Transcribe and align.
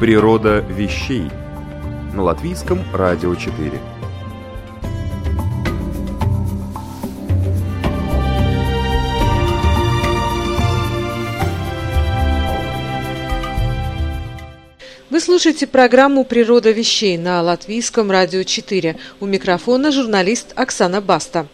Природа 0.00 0.60
вещей 0.60 1.30
на 2.14 2.22
латвийском 2.22 2.80
радио 2.94 3.34
4 3.34 3.72
Вы 15.10 15.20
слушаете 15.20 15.66
программу 15.66 16.24
«Природа 16.24 16.70
вещей» 16.70 17.18
на 17.18 17.42
Латвийском 17.42 18.10
радио 18.10 18.42
4. 18.42 18.96
У 19.20 19.26
микрофона 19.26 19.92
журналист 19.92 20.54
Оксана 20.56 21.02
Баста. 21.02 21.46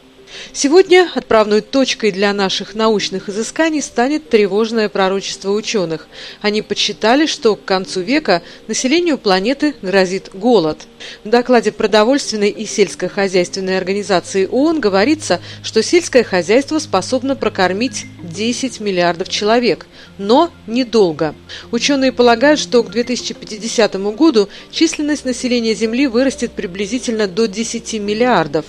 Сегодня 0.52 1.08
отправной 1.14 1.60
точкой 1.60 2.12
для 2.12 2.32
наших 2.32 2.74
научных 2.74 3.28
изысканий 3.28 3.82
станет 3.82 4.28
тревожное 4.28 4.88
пророчество 4.88 5.50
ученых. 5.50 6.08
Они 6.40 6.62
подсчитали, 6.62 7.26
что 7.26 7.56
к 7.56 7.64
концу 7.64 8.00
века 8.00 8.42
населению 8.66 9.18
планеты 9.18 9.74
грозит 9.82 10.30
голод. 10.32 10.86
В 11.24 11.28
докладе 11.28 11.72
продовольственной 11.72 12.50
и 12.50 12.66
сельскохозяйственной 12.66 13.78
организации 13.78 14.46
ООН 14.46 14.80
говорится, 14.80 15.40
что 15.62 15.82
сельское 15.82 16.24
хозяйство 16.24 16.78
способно 16.78 17.36
прокормить 17.36 18.06
10 18.22 18.80
миллиардов 18.80 19.28
человек, 19.28 19.86
но 20.18 20.50
недолго. 20.66 21.34
Ученые 21.70 22.12
полагают, 22.12 22.58
что 22.58 22.82
к 22.82 22.90
2050 22.90 23.94
году 24.16 24.48
численность 24.70 25.24
населения 25.24 25.74
Земли 25.74 26.06
вырастет 26.06 26.52
приблизительно 26.52 27.28
до 27.28 27.46
10 27.46 27.94
миллиардов. 28.00 28.66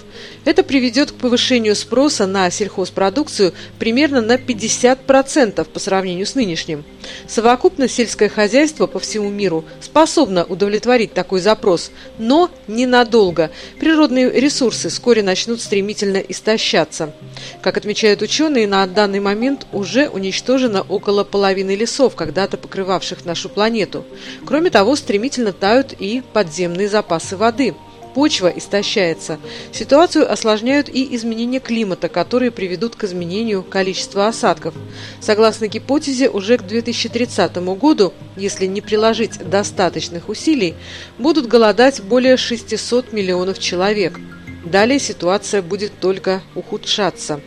Это 0.48 0.64
приведет 0.64 1.12
к 1.12 1.16
повышению 1.16 1.76
спроса 1.76 2.26
на 2.26 2.50
сельхозпродукцию 2.50 3.54
примерно 3.80 4.22
на 4.22 4.38
50% 4.38 5.66
по 5.66 5.78
сравнению 5.78 6.26
с 6.26 6.36
нынешним. 6.36 6.86
Совокупно 7.28 7.90
сельское 7.90 8.30
хозяйство 8.30 8.88
по 8.88 8.98
всему 8.98 9.30
миру 9.30 9.66
способно 9.82 10.46
удовлетворить 10.46 11.14
такой 11.14 11.42
запрос, 11.42 11.92
но 12.18 12.50
ненадолго. 12.70 13.52
Природные 13.78 14.32
ресурсы 14.32 14.88
вскоре 14.88 15.22
начнут 15.22 15.60
стремительно 15.60 16.20
истощаться. 16.20 17.14
Как 17.62 17.76
отмечают 17.76 18.22
ученые, 18.22 18.70
на 18.70 18.88
данный 18.88 19.20
момент 19.20 19.68
уже 19.74 20.08
уничтожено 20.08 20.82
около 20.82 21.26
половины 21.26 21.76
лесов, 21.76 22.16
когда-то 22.16 22.56
покрывавших 22.56 23.26
нашу 23.26 23.50
планету. 23.50 24.06
Кроме 24.46 24.70
того, 24.70 24.96
стремительно 24.96 25.52
тают 25.52 25.92
и 26.00 26.24
подземные 26.32 26.88
запасы 26.88 27.36
воды– 27.36 27.76
почва 28.18 28.48
истощается. 28.48 29.38
Ситуацию 29.72 30.32
осложняют 30.32 30.90
и 30.90 31.16
изменения 31.16 31.60
климата, 31.60 32.10
которые 32.10 32.50
приведут 32.50 32.96
к 32.96 33.04
изменению 33.04 33.62
количества 33.62 34.26
осадков. 34.26 34.74
Согласно 35.22 35.68
гипотезе, 35.68 36.28
уже 36.28 36.58
к 36.58 36.64
2030 36.64 37.58
году, 37.78 38.14
если 38.36 38.66
не 38.66 38.82
приложить 38.82 39.38
достаточных 39.48 40.30
усилий, 40.30 40.74
будут 41.20 41.46
голодать 41.46 42.02
более 42.02 42.38
600 42.38 43.14
миллионов 43.14 43.60
человек– 43.60 44.20
Далее 44.70 45.00
ситуация 45.00 45.62
будет 45.62 46.00
только 46.00 46.42
ухудшаться. 46.54 47.40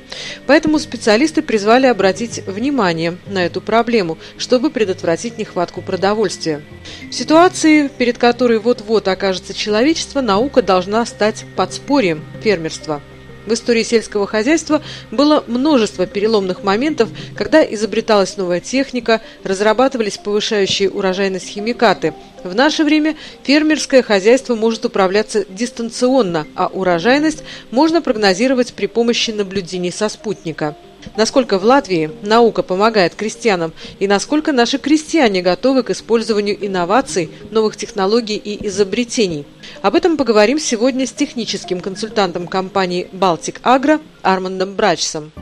Поэтому 0.46 0.78
специалисты 0.78 1.42
призвали 1.42 1.86
обратить 1.86 2.46
внимание 2.46 3.18
на 3.26 3.44
эту 3.44 3.60
проблему, 3.60 4.16
чтобы 4.38 4.70
предотвратить 4.70 5.36
нехватку 5.36 5.82
продовольствия. 5.82 6.62
В 7.10 7.12
ситуации, 7.12 7.88
перед 7.88 8.16
которой 8.16 8.58
вот-вот 8.58 9.08
окажется 9.08 9.52
человечество, 9.52 10.20
наука 10.20 10.62
должна 10.62 11.04
стать 11.04 11.44
подспорьем 11.56 12.24
фермерства. 12.42 13.02
В 13.50 13.54
истории 13.54 13.82
сельского 13.82 14.28
хозяйства 14.28 14.80
было 15.10 15.42
множество 15.48 16.06
переломных 16.06 16.62
моментов, 16.62 17.08
когда 17.34 17.64
изобреталась 17.64 18.36
новая 18.36 18.60
техника, 18.60 19.20
разрабатывались 19.42 20.18
повышающие 20.18 20.88
урожайность 20.88 21.48
химикаты. 21.48 22.14
В 22.44 22.54
наше 22.54 22.84
время 22.84 23.16
фермерское 23.42 24.04
хозяйство 24.04 24.54
может 24.54 24.84
управляться 24.84 25.44
дистанционно, 25.48 26.46
а 26.54 26.68
урожайность 26.68 27.42
можно 27.72 28.00
прогнозировать 28.00 28.72
при 28.72 28.86
помощи 28.86 29.32
наблюдений 29.32 29.90
со 29.90 30.08
спутника. 30.08 30.76
Насколько 31.16 31.58
в 31.58 31.64
Латвии 31.64 32.10
наука 32.22 32.62
помогает 32.62 33.14
крестьянам 33.14 33.72
и 33.98 34.06
насколько 34.06 34.52
наши 34.52 34.78
крестьяне 34.78 35.42
готовы 35.42 35.82
к 35.82 35.90
использованию 35.90 36.56
инноваций, 36.64 37.30
новых 37.50 37.76
технологий 37.76 38.36
и 38.36 38.66
изобретений. 38.66 39.46
Об 39.82 39.94
этом 39.94 40.16
поговорим 40.16 40.58
сегодня 40.58 41.06
с 41.06 41.12
техническим 41.12 41.80
консультантом 41.80 42.46
компании 42.46 43.08
«Балтик 43.12 43.60
Агро» 43.62 44.00
Армандом 44.22 44.74
Брачсом. 44.74 45.32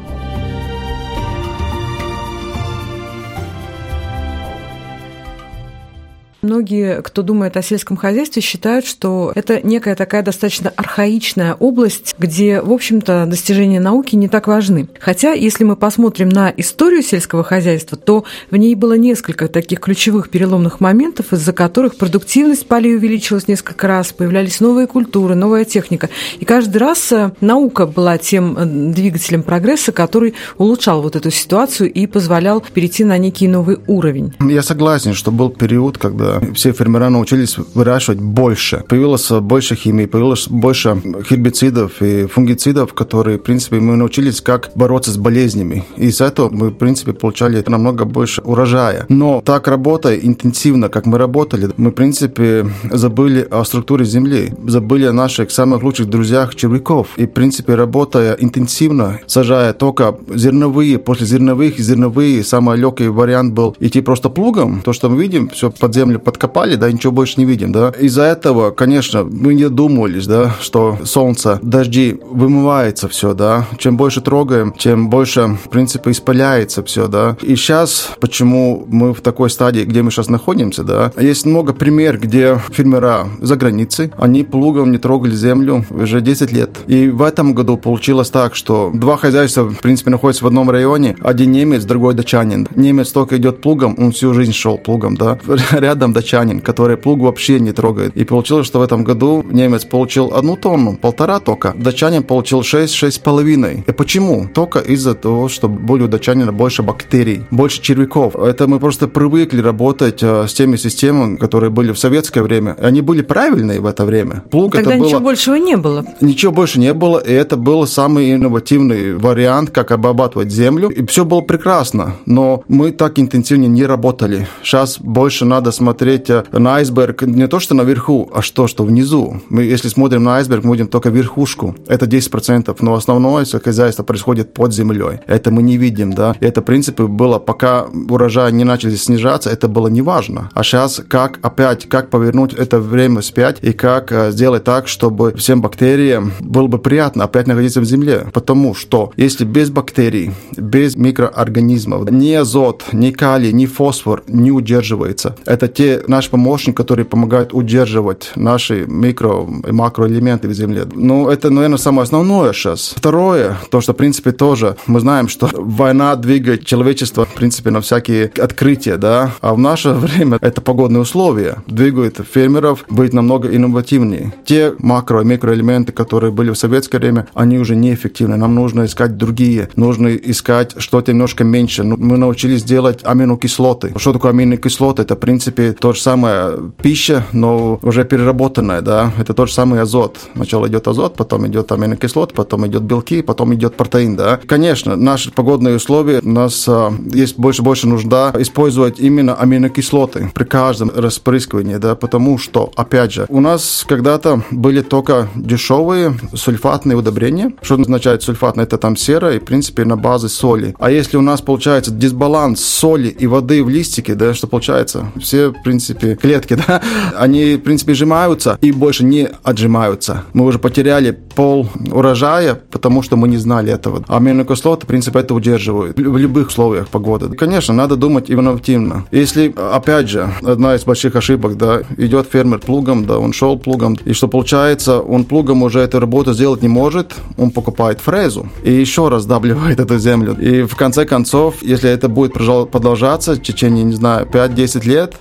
Многие, 6.41 7.03
кто 7.03 7.22
думает 7.22 7.56
о 7.56 7.62
сельском 7.62 7.97
хозяйстве, 7.97 8.43
считают, 8.43 8.87
что 8.87 9.32
это 9.34 9.60
некая 9.66 9.97
такая 9.97 10.22
достаточно 10.22 10.72
архаичная 10.76 11.54
область, 11.54 12.15
где, 12.16 12.60
в 12.60 12.72
общем-то, 12.72 13.26
достижения 13.26 13.81
науки 13.81 14.15
не 14.15 14.28
так 14.28 14.47
важны. 14.47 14.88
Хотя, 15.00 15.32
если 15.32 15.65
мы 15.65 15.75
посмотрим 15.75 16.28
на 16.28 16.53
историю 16.56 17.03
сельского 17.03 17.43
хозяйства, 17.43 17.99
то 17.99 18.25
в 18.53 18.56
ней 18.56 18.76
было 18.76 18.93
несколько 18.97 19.49
таких 19.49 19.81
ключевых 19.81 20.31
переломных 20.31 20.78
моментов, 20.78 21.32
из-за 21.32 21.53
которых 21.53 21.97
продуктивность 21.97 22.69
полей 22.69 22.94
увеличилась 22.94 23.49
несколько 23.49 23.88
раз, 23.88 24.12
появлялись 24.12 24.60
новые 24.60 24.87
культуры, 24.87 25.34
новая 25.34 25.65
техника. 25.65 26.09
И 26.38 26.44
каждый 26.44 26.76
раз 26.76 27.10
э, 27.10 27.32
наука 27.41 27.84
была 27.87 28.16
тем 28.16 28.56
э, 28.56 28.65
двигателем 28.65 29.43
прогресса, 29.43 29.91
который 29.91 30.34
улучшал 30.56 31.03
вот 31.03 31.16
эту 31.16 31.32
ситуацию 31.32 31.93
и 31.93 32.06
позволял 32.06 32.60
перейти 32.60 33.03
на 33.03 33.19
некий 33.19 33.49
новый 33.49 33.78
уровень. 33.88 34.34
Я 34.38 34.62
согласен, 34.62 35.15
что 35.15 35.32
был 35.32 35.50
период, 35.50 35.99
когда 35.99 36.28
все 36.55 36.72
фермера 36.72 37.09
научились 37.09 37.56
выращивать 37.75 38.21
больше. 38.21 38.84
Появилось 38.89 39.31
больше 39.31 39.75
химии, 39.75 40.06
появилось 40.06 40.49
больше 40.49 41.00
гербицидов 41.28 42.03
и 42.03 42.27
фунгицидов, 42.27 42.94
которые, 42.94 43.39
в 43.39 43.43
принципе, 43.43 43.81
мы 43.81 43.97
научились, 43.97 44.41
как 44.41 44.71
бороться 44.75 45.11
с 45.11 45.17
болезнями. 45.17 45.84
И 45.97 46.06
из 46.06 46.21
этого 46.21 46.49
мы, 46.50 46.71
в 46.71 46.75
принципе, 46.75 47.12
получали 47.12 47.62
намного 47.67 48.05
больше 48.05 48.43
урожая. 48.43 49.06
Но 49.09 49.43
так 49.44 49.69
работая 49.69 50.17
интенсивно, 50.17 50.88
как 50.88 51.06
мы 51.06 51.19
работали, 51.19 51.71
мы, 51.77 51.91
в 51.91 51.94
принципе, 51.94 52.67
забыли 52.91 53.47
о 53.50 53.65
структуре 53.65 54.05
земли, 54.05 54.53
забыли 54.67 55.05
о 55.05 55.12
наших 55.12 55.50
самых 55.50 55.83
лучших 55.83 56.09
друзьях 56.09 56.55
червяков. 56.55 57.09
И, 57.17 57.27
в 57.27 57.31
принципе, 57.31 57.75
работая 57.75 58.34
интенсивно, 58.34 59.21
сажая 59.27 59.72
только 59.72 60.17
зерновые, 60.34 60.99
после 60.99 61.27
зерновых, 61.27 61.78
зерновые, 61.78 62.44
самый 62.44 62.78
легкий 62.78 63.09
вариант 63.09 63.55
был 63.55 63.77
идти 63.81 64.00
просто 64.00 64.28
плугом. 64.28 64.83
То, 64.84 64.93
что 64.93 65.09
мы 65.09 65.21
видим, 65.22 65.49
все 65.49 65.71
под 65.71 65.94
землю 65.94 66.18
подкопали, 66.19 66.77
да, 66.77 66.91
ничего 66.91 67.12
больше 67.12 67.34
не 67.39 67.45
видим, 67.45 67.73
да. 67.73 67.93
Из-за 67.99 68.23
этого, 68.23 68.71
конечно, 68.71 69.25
мы 69.25 69.55
не 69.55 69.69
думались, 69.69 70.27
да, 70.27 70.55
что 70.61 70.99
солнце, 71.05 71.59
дожди, 71.62 72.19
вымывается 72.31 73.09
все, 73.09 73.34
да. 73.34 73.67
Чем 73.79 73.97
больше 73.97 74.21
трогаем, 74.21 74.73
тем 74.73 75.09
больше, 75.11 75.59
в 75.65 75.71
принципе, 75.71 76.11
испаляется 76.11 76.83
все, 76.83 77.09
да. 77.09 77.37
И 77.43 77.56
сейчас, 77.56 78.11
почему 78.20 78.85
мы 78.88 79.15
в 79.15 79.20
такой 79.20 79.50
стадии, 79.50 79.82
где 79.82 80.03
мы 80.03 80.11
сейчас 80.11 80.29
находимся, 80.29 80.85
да, 80.85 81.12
есть 81.19 81.47
много 81.47 81.73
пример, 81.73 82.19
где 82.19 82.61
фермера 82.70 83.29
за 83.41 83.56
границей, 83.56 84.12
они 84.19 84.44
плугом 84.44 84.91
не 84.93 84.99
трогали 84.99 85.35
землю 85.35 85.85
уже 85.91 86.20
10 86.20 86.53
лет. 86.53 86.79
И 86.87 87.09
в 87.09 87.23
этом 87.23 87.55
году 87.55 87.76
получилось 87.76 88.31
так, 88.31 88.55
что 88.55 88.91
два 88.94 89.17
хозяйства, 89.17 89.62
в 89.65 89.81
принципе, 89.81 90.11
находятся 90.11 90.44
в 90.44 90.47
одном 90.47 90.70
районе, 90.70 91.17
один 91.20 91.53
немец, 91.53 91.85
другой 91.85 92.15
датчанин. 92.15 92.69
Немец 92.75 93.11
только 93.12 93.37
идет 93.37 93.61
плугом, 93.61 93.94
он 93.99 94.12
всю 94.12 94.35
жизнь 94.35 94.53
шел 94.53 94.79
плугом, 94.79 95.17
да. 95.17 95.38
Рядом 95.70 96.07
рядом 96.08 96.12
датчанин, 96.12 96.60
который 96.60 96.96
плуг 96.96 97.20
вообще 97.20 97.60
не 97.60 97.72
трогает. 97.72 98.16
И 98.16 98.25
получилось, 98.25 98.66
что 98.66 98.81
в 98.81 98.82
этом 98.82 99.05
году 99.05 99.44
немец 99.50 99.84
получил 99.84 100.32
одну 100.34 100.56
тонну, 100.56 100.96
полтора 100.96 101.40
тока. 101.40 101.75
Датчанин 101.76 102.22
получил 102.22 102.62
6, 102.62 102.94
6,5. 102.94 103.84
И 103.88 103.93
почему? 103.93 104.49
Только 104.55 104.78
из-за 104.78 105.14
того, 105.14 105.49
что 105.49 105.69
были 105.69 106.05
у 106.05 106.08
датчанина 106.08 106.52
больше 106.52 106.82
бактерий, 106.82 107.43
больше 107.50 107.81
червяков. 107.82 108.37
Это 108.37 108.66
мы 108.66 108.78
просто 108.78 109.08
привыкли 109.08 109.62
работать 109.62 110.22
э, 110.22 110.46
с 110.46 110.55
теми 110.55 110.76
системами, 110.76 111.37
которые 111.37 111.70
были 111.70 111.93
в 111.93 111.99
советское 111.99 112.43
время. 112.43 112.76
Они 112.81 113.02
были 113.02 113.22
правильные 113.22 113.81
в 113.81 113.87
это 113.87 114.05
время. 114.05 114.43
Плуг 114.50 114.72
Тогда 114.72 114.90
это 114.90 115.00
ничего 115.00 115.20
было... 115.20 115.28
большего 115.28 115.56
не 115.56 115.76
было. 115.76 116.05
Ничего 116.20 116.52
больше 116.52 116.81
не 116.81 116.94
было, 116.94 117.19
и 117.19 117.32
это 117.32 117.56
был 117.56 117.87
самый 117.87 118.32
инновативный 118.32 119.14
вариант, 119.14 119.70
как 119.70 119.90
обрабатывать 119.93 120.50
землю. 120.50 120.88
И 120.88 121.06
все 121.06 121.25
было 121.25 121.40
прекрасно, 121.40 122.12
но 122.26 122.62
мы 122.69 122.90
так 122.93 123.19
интенсивно 123.19 123.66
не 123.66 123.87
работали. 123.87 124.46
Сейчас 124.62 124.99
больше 125.00 125.44
надо 125.44 125.72
смотреть 125.72 125.98
э, 126.03 126.45
на 126.53 126.77
айсберг 126.77 127.23
не 127.23 127.49
то, 127.49 127.61
что 127.61 127.75
наверху, 127.75 128.31
а 128.33 128.43
что, 128.43 128.67
что 128.67 128.85
внизу. 128.85 129.41
Мы, 129.49 129.65
если 129.65 129.89
смотрим 129.89 130.25
на 130.25 130.37
айсберг, 130.37 130.65
мы 130.65 130.77
видим 130.77 130.89
только 130.89 131.11
верхушку. 131.11 131.75
Это 131.87 132.06
10%, 132.06 132.77
но 132.81 132.95
основное 132.95 133.45
хозяйство 133.45 134.03
происходит 134.03 134.55
под 134.55 134.73
землей. 134.73 135.21
Это 135.27 135.50
мы 135.50 135.62
не 135.62 135.77
видим, 135.77 136.12
да. 136.12 136.35
Это, 136.41 136.61
в 136.61 136.65
принципе, 136.65 137.05
было, 137.05 137.39
пока 137.39 137.87
урожай 138.09 138.53
не 138.53 138.65
начали 138.65 138.97
снижаться, 138.97 139.50
это 139.50 139.69
было 139.69 139.89
не 139.89 140.03
важно. 140.03 140.50
А 140.55 140.62
сейчас 140.62 141.00
как 141.09 141.39
опять, 141.43 141.89
как 141.89 142.11
повернуть 142.11 142.53
это 142.53 142.79
время 142.81 143.23
спять 143.23 143.59
и 143.62 143.73
как 143.73 144.12
э, 144.12 144.31
сделать 144.33 144.65
так, 144.65 144.89
чтобы 144.89 145.33
всем 145.37 145.62
бактериям 145.62 146.33
было 146.41 146.67
бы 146.67 146.79
приятно 146.79 147.25
опять 147.25 147.47
находиться 147.47 147.81
в 147.81 147.85
земле. 147.85 148.27
Потому 148.33 148.75
что 148.75 149.12
если 149.17 149.44
без 149.44 149.71
бактерий, 149.71 150.33
без 150.56 150.97
микроорганизмов, 150.97 152.11
ни 152.11 152.33
азот, 152.33 152.85
ни 152.93 153.11
калий, 153.11 153.53
ни 153.53 153.67
фосфор 153.67 154.23
не 154.27 154.51
удерживается, 154.51 155.37
это 155.47 155.69
те 155.69 155.88
наши 156.06 156.31
помощники, 156.31 156.76
которые 156.76 157.05
помогают 157.05 157.55
удерживать 157.55 158.32
наши 158.37 158.85
микро 158.87 159.46
и 159.67 159.73
макроэлементы 159.73 160.49
в 160.49 160.52
земле. 160.52 160.85
Ну, 160.94 161.29
это, 161.29 161.50
наверное, 161.50 161.79
самое 161.79 162.02
основное 162.02 162.52
сейчас. 162.52 162.94
Второе, 162.96 163.56
то, 163.70 163.81
что, 163.81 163.93
в 163.93 163.96
принципе, 163.96 164.32
тоже 164.32 164.76
мы 164.87 165.00
знаем, 165.00 165.29
что 165.29 165.49
война 165.55 166.17
двигает 166.17 166.64
человечество, 166.64 167.25
в 167.25 167.35
принципе, 167.35 167.70
на 167.70 167.81
всякие 167.81 168.31
открытия, 168.38 168.96
да, 168.96 169.32
а 169.40 169.55
в 169.55 169.58
наше 169.58 169.90
время 169.90 170.38
это 170.40 170.61
погодные 170.61 171.00
условия 171.00 171.56
двигают 171.67 172.20
фермеров 172.32 172.84
быть 172.91 173.12
намного 173.12 173.55
инновативнее. 173.55 174.32
Те 174.44 174.73
макро- 174.79 175.23
и 175.23 175.25
микроэлементы, 175.25 175.93
которые 175.93 176.32
были 176.32 176.50
в 176.50 176.56
советское 176.56 176.99
время, 176.99 177.26
они 177.34 177.58
уже 177.58 177.76
неэффективны. 177.76 178.37
Нам 178.37 178.55
нужно 178.55 178.84
искать 178.84 179.17
другие, 179.17 179.69
нужно 179.76 180.08
искать 180.08 180.75
что-то 180.79 181.12
немножко 181.12 181.44
меньше. 181.44 181.82
Ну, 181.84 181.96
мы 181.96 182.17
научились 182.19 182.62
делать 182.62 183.00
аминокислоты. 183.05 183.93
Что 183.96 184.12
такое 184.12 184.32
аминокислоты? 184.32 185.02
Это, 185.02 185.14
в 185.14 185.20
принципе, 185.20 185.73
то 185.81 185.93
же 185.93 186.01
самое 186.01 186.59
пища, 186.83 187.25
но 187.33 187.79
уже 187.83 188.05
переработанная, 188.05 188.81
да, 188.81 189.13
это 189.19 189.35
тот 189.35 189.49
же 189.49 189.55
самый 189.55 189.81
азот. 189.81 190.19
Сначала 190.35 190.69
идет 190.69 190.89
азот, 190.89 191.15
потом 191.15 191.47
идет 191.47 191.71
аминокислот, 191.73 192.33
потом 192.33 192.67
идет 192.67 192.83
белки, 192.83 193.23
потом 193.23 193.55
идет 193.55 193.75
протеин, 193.75 194.17
да. 194.17 194.39
Конечно, 194.47 194.97
наши 194.97 195.31
погодные 195.31 195.77
условия, 195.77 196.21
у 196.23 196.29
нас 196.29 196.67
а, 196.69 196.93
есть 197.13 197.39
больше 197.39 197.63
больше 197.63 197.87
нужда 197.87 198.33
использовать 198.39 198.99
именно 198.99 199.35
аминокислоты 199.35 200.31
при 200.35 200.45
каждом 200.45 200.91
распрыскивании, 200.95 201.77
да, 201.77 201.95
потому 201.95 202.39
что, 202.39 202.73
опять 202.77 203.13
же, 203.13 203.27
у 203.29 203.41
нас 203.41 203.85
когда-то 203.87 204.43
были 204.51 204.83
только 204.83 205.29
дешевые 205.35 206.15
сульфатные 206.35 206.97
удобрения. 206.97 207.53
Что 207.63 207.75
означает 207.75 208.23
сульфатное? 208.23 208.65
Это 208.65 208.79
там 208.79 208.97
сера 208.97 209.35
и, 209.35 209.39
в 209.39 209.45
принципе, 209.45 209.85
на 209.85 209.97
базе 209.97 210.29
соли. 210.29 210.75
А 210.79 210.91
если 210.91 211.17
у 211.17 211.23
нас 211.23 211.41
получается 211.41 211.91
дисбаланс 211.91 212.61
соли 212.61 213.09
и 213.09 213.27
воды 213.27 213.63
в 213.63 213.69
листике, 213.69 214.15
да, 214.15 214.35
что 214.35 214.47
получается? 214.47 215.11
Все, 215.21 215.53
принципе, 215.69 216.15
клетки, 216.15 216.56
да, 216.67 216.81
они, 217.19 217.56
в 217.56 217.61
принципе, 217.61 217.93
сжимаются 217.93 218.59
и 218.62 218.73
больше 218.73 219.05
не 219.05 219.29
отжимаются. 219.43 220.25
Мы 220.32 220.47
уже 220.47 220.59
потеряли 220.59 221.11
пол 221.11 221.69
урожая, 221.93 222.55
потому 222.55 223.03
что 223.03 223.17
мы 223.17 223.29
не 223.29 223.37
знали 223.37 223.70
этого. 223.70 224.03
А 224.09 224.17
аминокислоты, 224.17 224.87
в 224.87 224.88
принципе, 224.88 225.19
это 225.19 225.35
удерживают 225.35 225.99
в 225.99 226.17
любых 226.17 226.49
условиях 226.49 226.88
погоды. 226.88 227.37
Конечно, 227.37 227.75
надо 227.75 227.97
думать 227.97 228.31
инновативно. 228.31 229.05
Если, 229.11 229.55
опять 229.56 230.09
же, 230.09 230.31
одна 230.43 230.75
из 230.75 230.85
больших 230.85 231.17
ошибок, 231.17 231.59
да, 231.59 231.82
идет 231.99 232.29
фермер 232.32 232.61
плугом, 232.61 233.05
да, 233.05 233.19
он 233.19 233.32
шел 233.35 233.59
плугом, 233.59 233.99
и 234.06 234.15
что 234.15 234.29
получается, 234.29 235.00
он 235.00 235.25
плугом 235.25 235.62
уже 235.62 235.81
эту 235.81 236.00
работу 236.00 236.32
сделать 236.32 236.62
не 236.62 236.69
может, 236.69 237.15
он 237.37 237.50
покупает 237.50 238.00
фрезу 238.00 238.49
и 238.65 238.73
еще 238.73 239.09
раз 239.09 239.26
давливает 239.26 239.81
эту 239.85 239.99
землю. 239.99 240.35
И 240.41 240.62
в 240.62 240.76
конце 240.76 241.05
концов, 241.05 241.62
если 241.62 241.91
это 241.91 242.09
будет 242.09 242.32
продолжаться 242.32 243.35
в 243.35 243.43
течение, 243.43 243.85
не 243.85 243.94
знаю, 243.94 244.26
5-10 244.26 244.88
лет, 244.88 245.15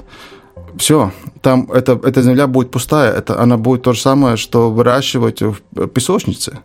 все, 0.77 1.11
там 1.41 1.69
это, 1.71 1.99
эта 2.03 2.21
земля 2.21 2.47
будет 2.47 2.71
пустая, 2.71 3.13
это, 3.13 3.39
она 3.39 3.57
будет 3.57 3.83
то 3.83 3.93
же 3.93 4.01
самое, 4.01 4.37
что 4.37 4.71
выращивать 4.71 5.41
в 5.41 5.87
песочнице 5.87 6.59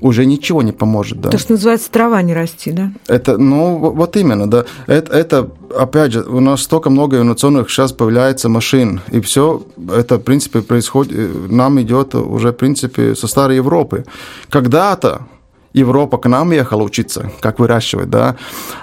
уже 0.00 0.26
ничего 0.26 0.62
не 0.62 0.72
поможет. 0.72 1.20
Да. 1.20 1.30
То, 1.30 1.38
что 1.38 1.52
называется, 1.52 1.90
трава 1.90 2.22
не 2.22 2.34
расти, 2.34 2.72
да? 2.72 2.92
Это, 3.08 3.38
ну, 3.38 3.78
вот 3.78 4.16
именно, 4.16 4.48
да. 4.48 4.64
Это, 4.86 5.12
это, 5.12 5.50
опять 5.76 6.12
же, 6.12 6.22
у 6.22 6.40
нас 6.40 6.62
столько 6.62 6.90
много 6.90 7.16
инновационных 7.16 7.70
сейчас 7.70 7.92
появляется 7.92 8.48
машин, 8.48 9.00
и 9.10 9.20
все 9.20 9.62
это, 9.92 10.16
в 10.16 10.22
принципе, 10.22 10.62
происходит, 10.62 11.12
э, 11.16 11.46
нам 11.48 11.80
идет 11.80 12.14
уже, 12.14 12.50
в 12.50 12.56
принципе, 12.56 13.14
со 13.14 13.26
старой 13.26 13.56
Европы. 13.56 14.04
Когда-то 14.50 15.26
Европа 15.72 16.18
к 16.18 16.28
нам 16.28 16.52
ехала 16.52 16.82
учиться, 16.82 17.30
как 17.40 17.58
выращивать, 17.58 18.08
да, 18.08 18.36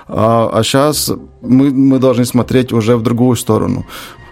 а, 0.08 0.50
а 0.54 0.64
сейчас 0.64 1.12
мы, 1.42 1.72
мы 1.72 2.00
должны 2.00 2.26
смотреть 2.26 2.74
уже 2.74 2.96
в 2.96 3.02
другую 3.02 3.36
сторону. 3.36 3.86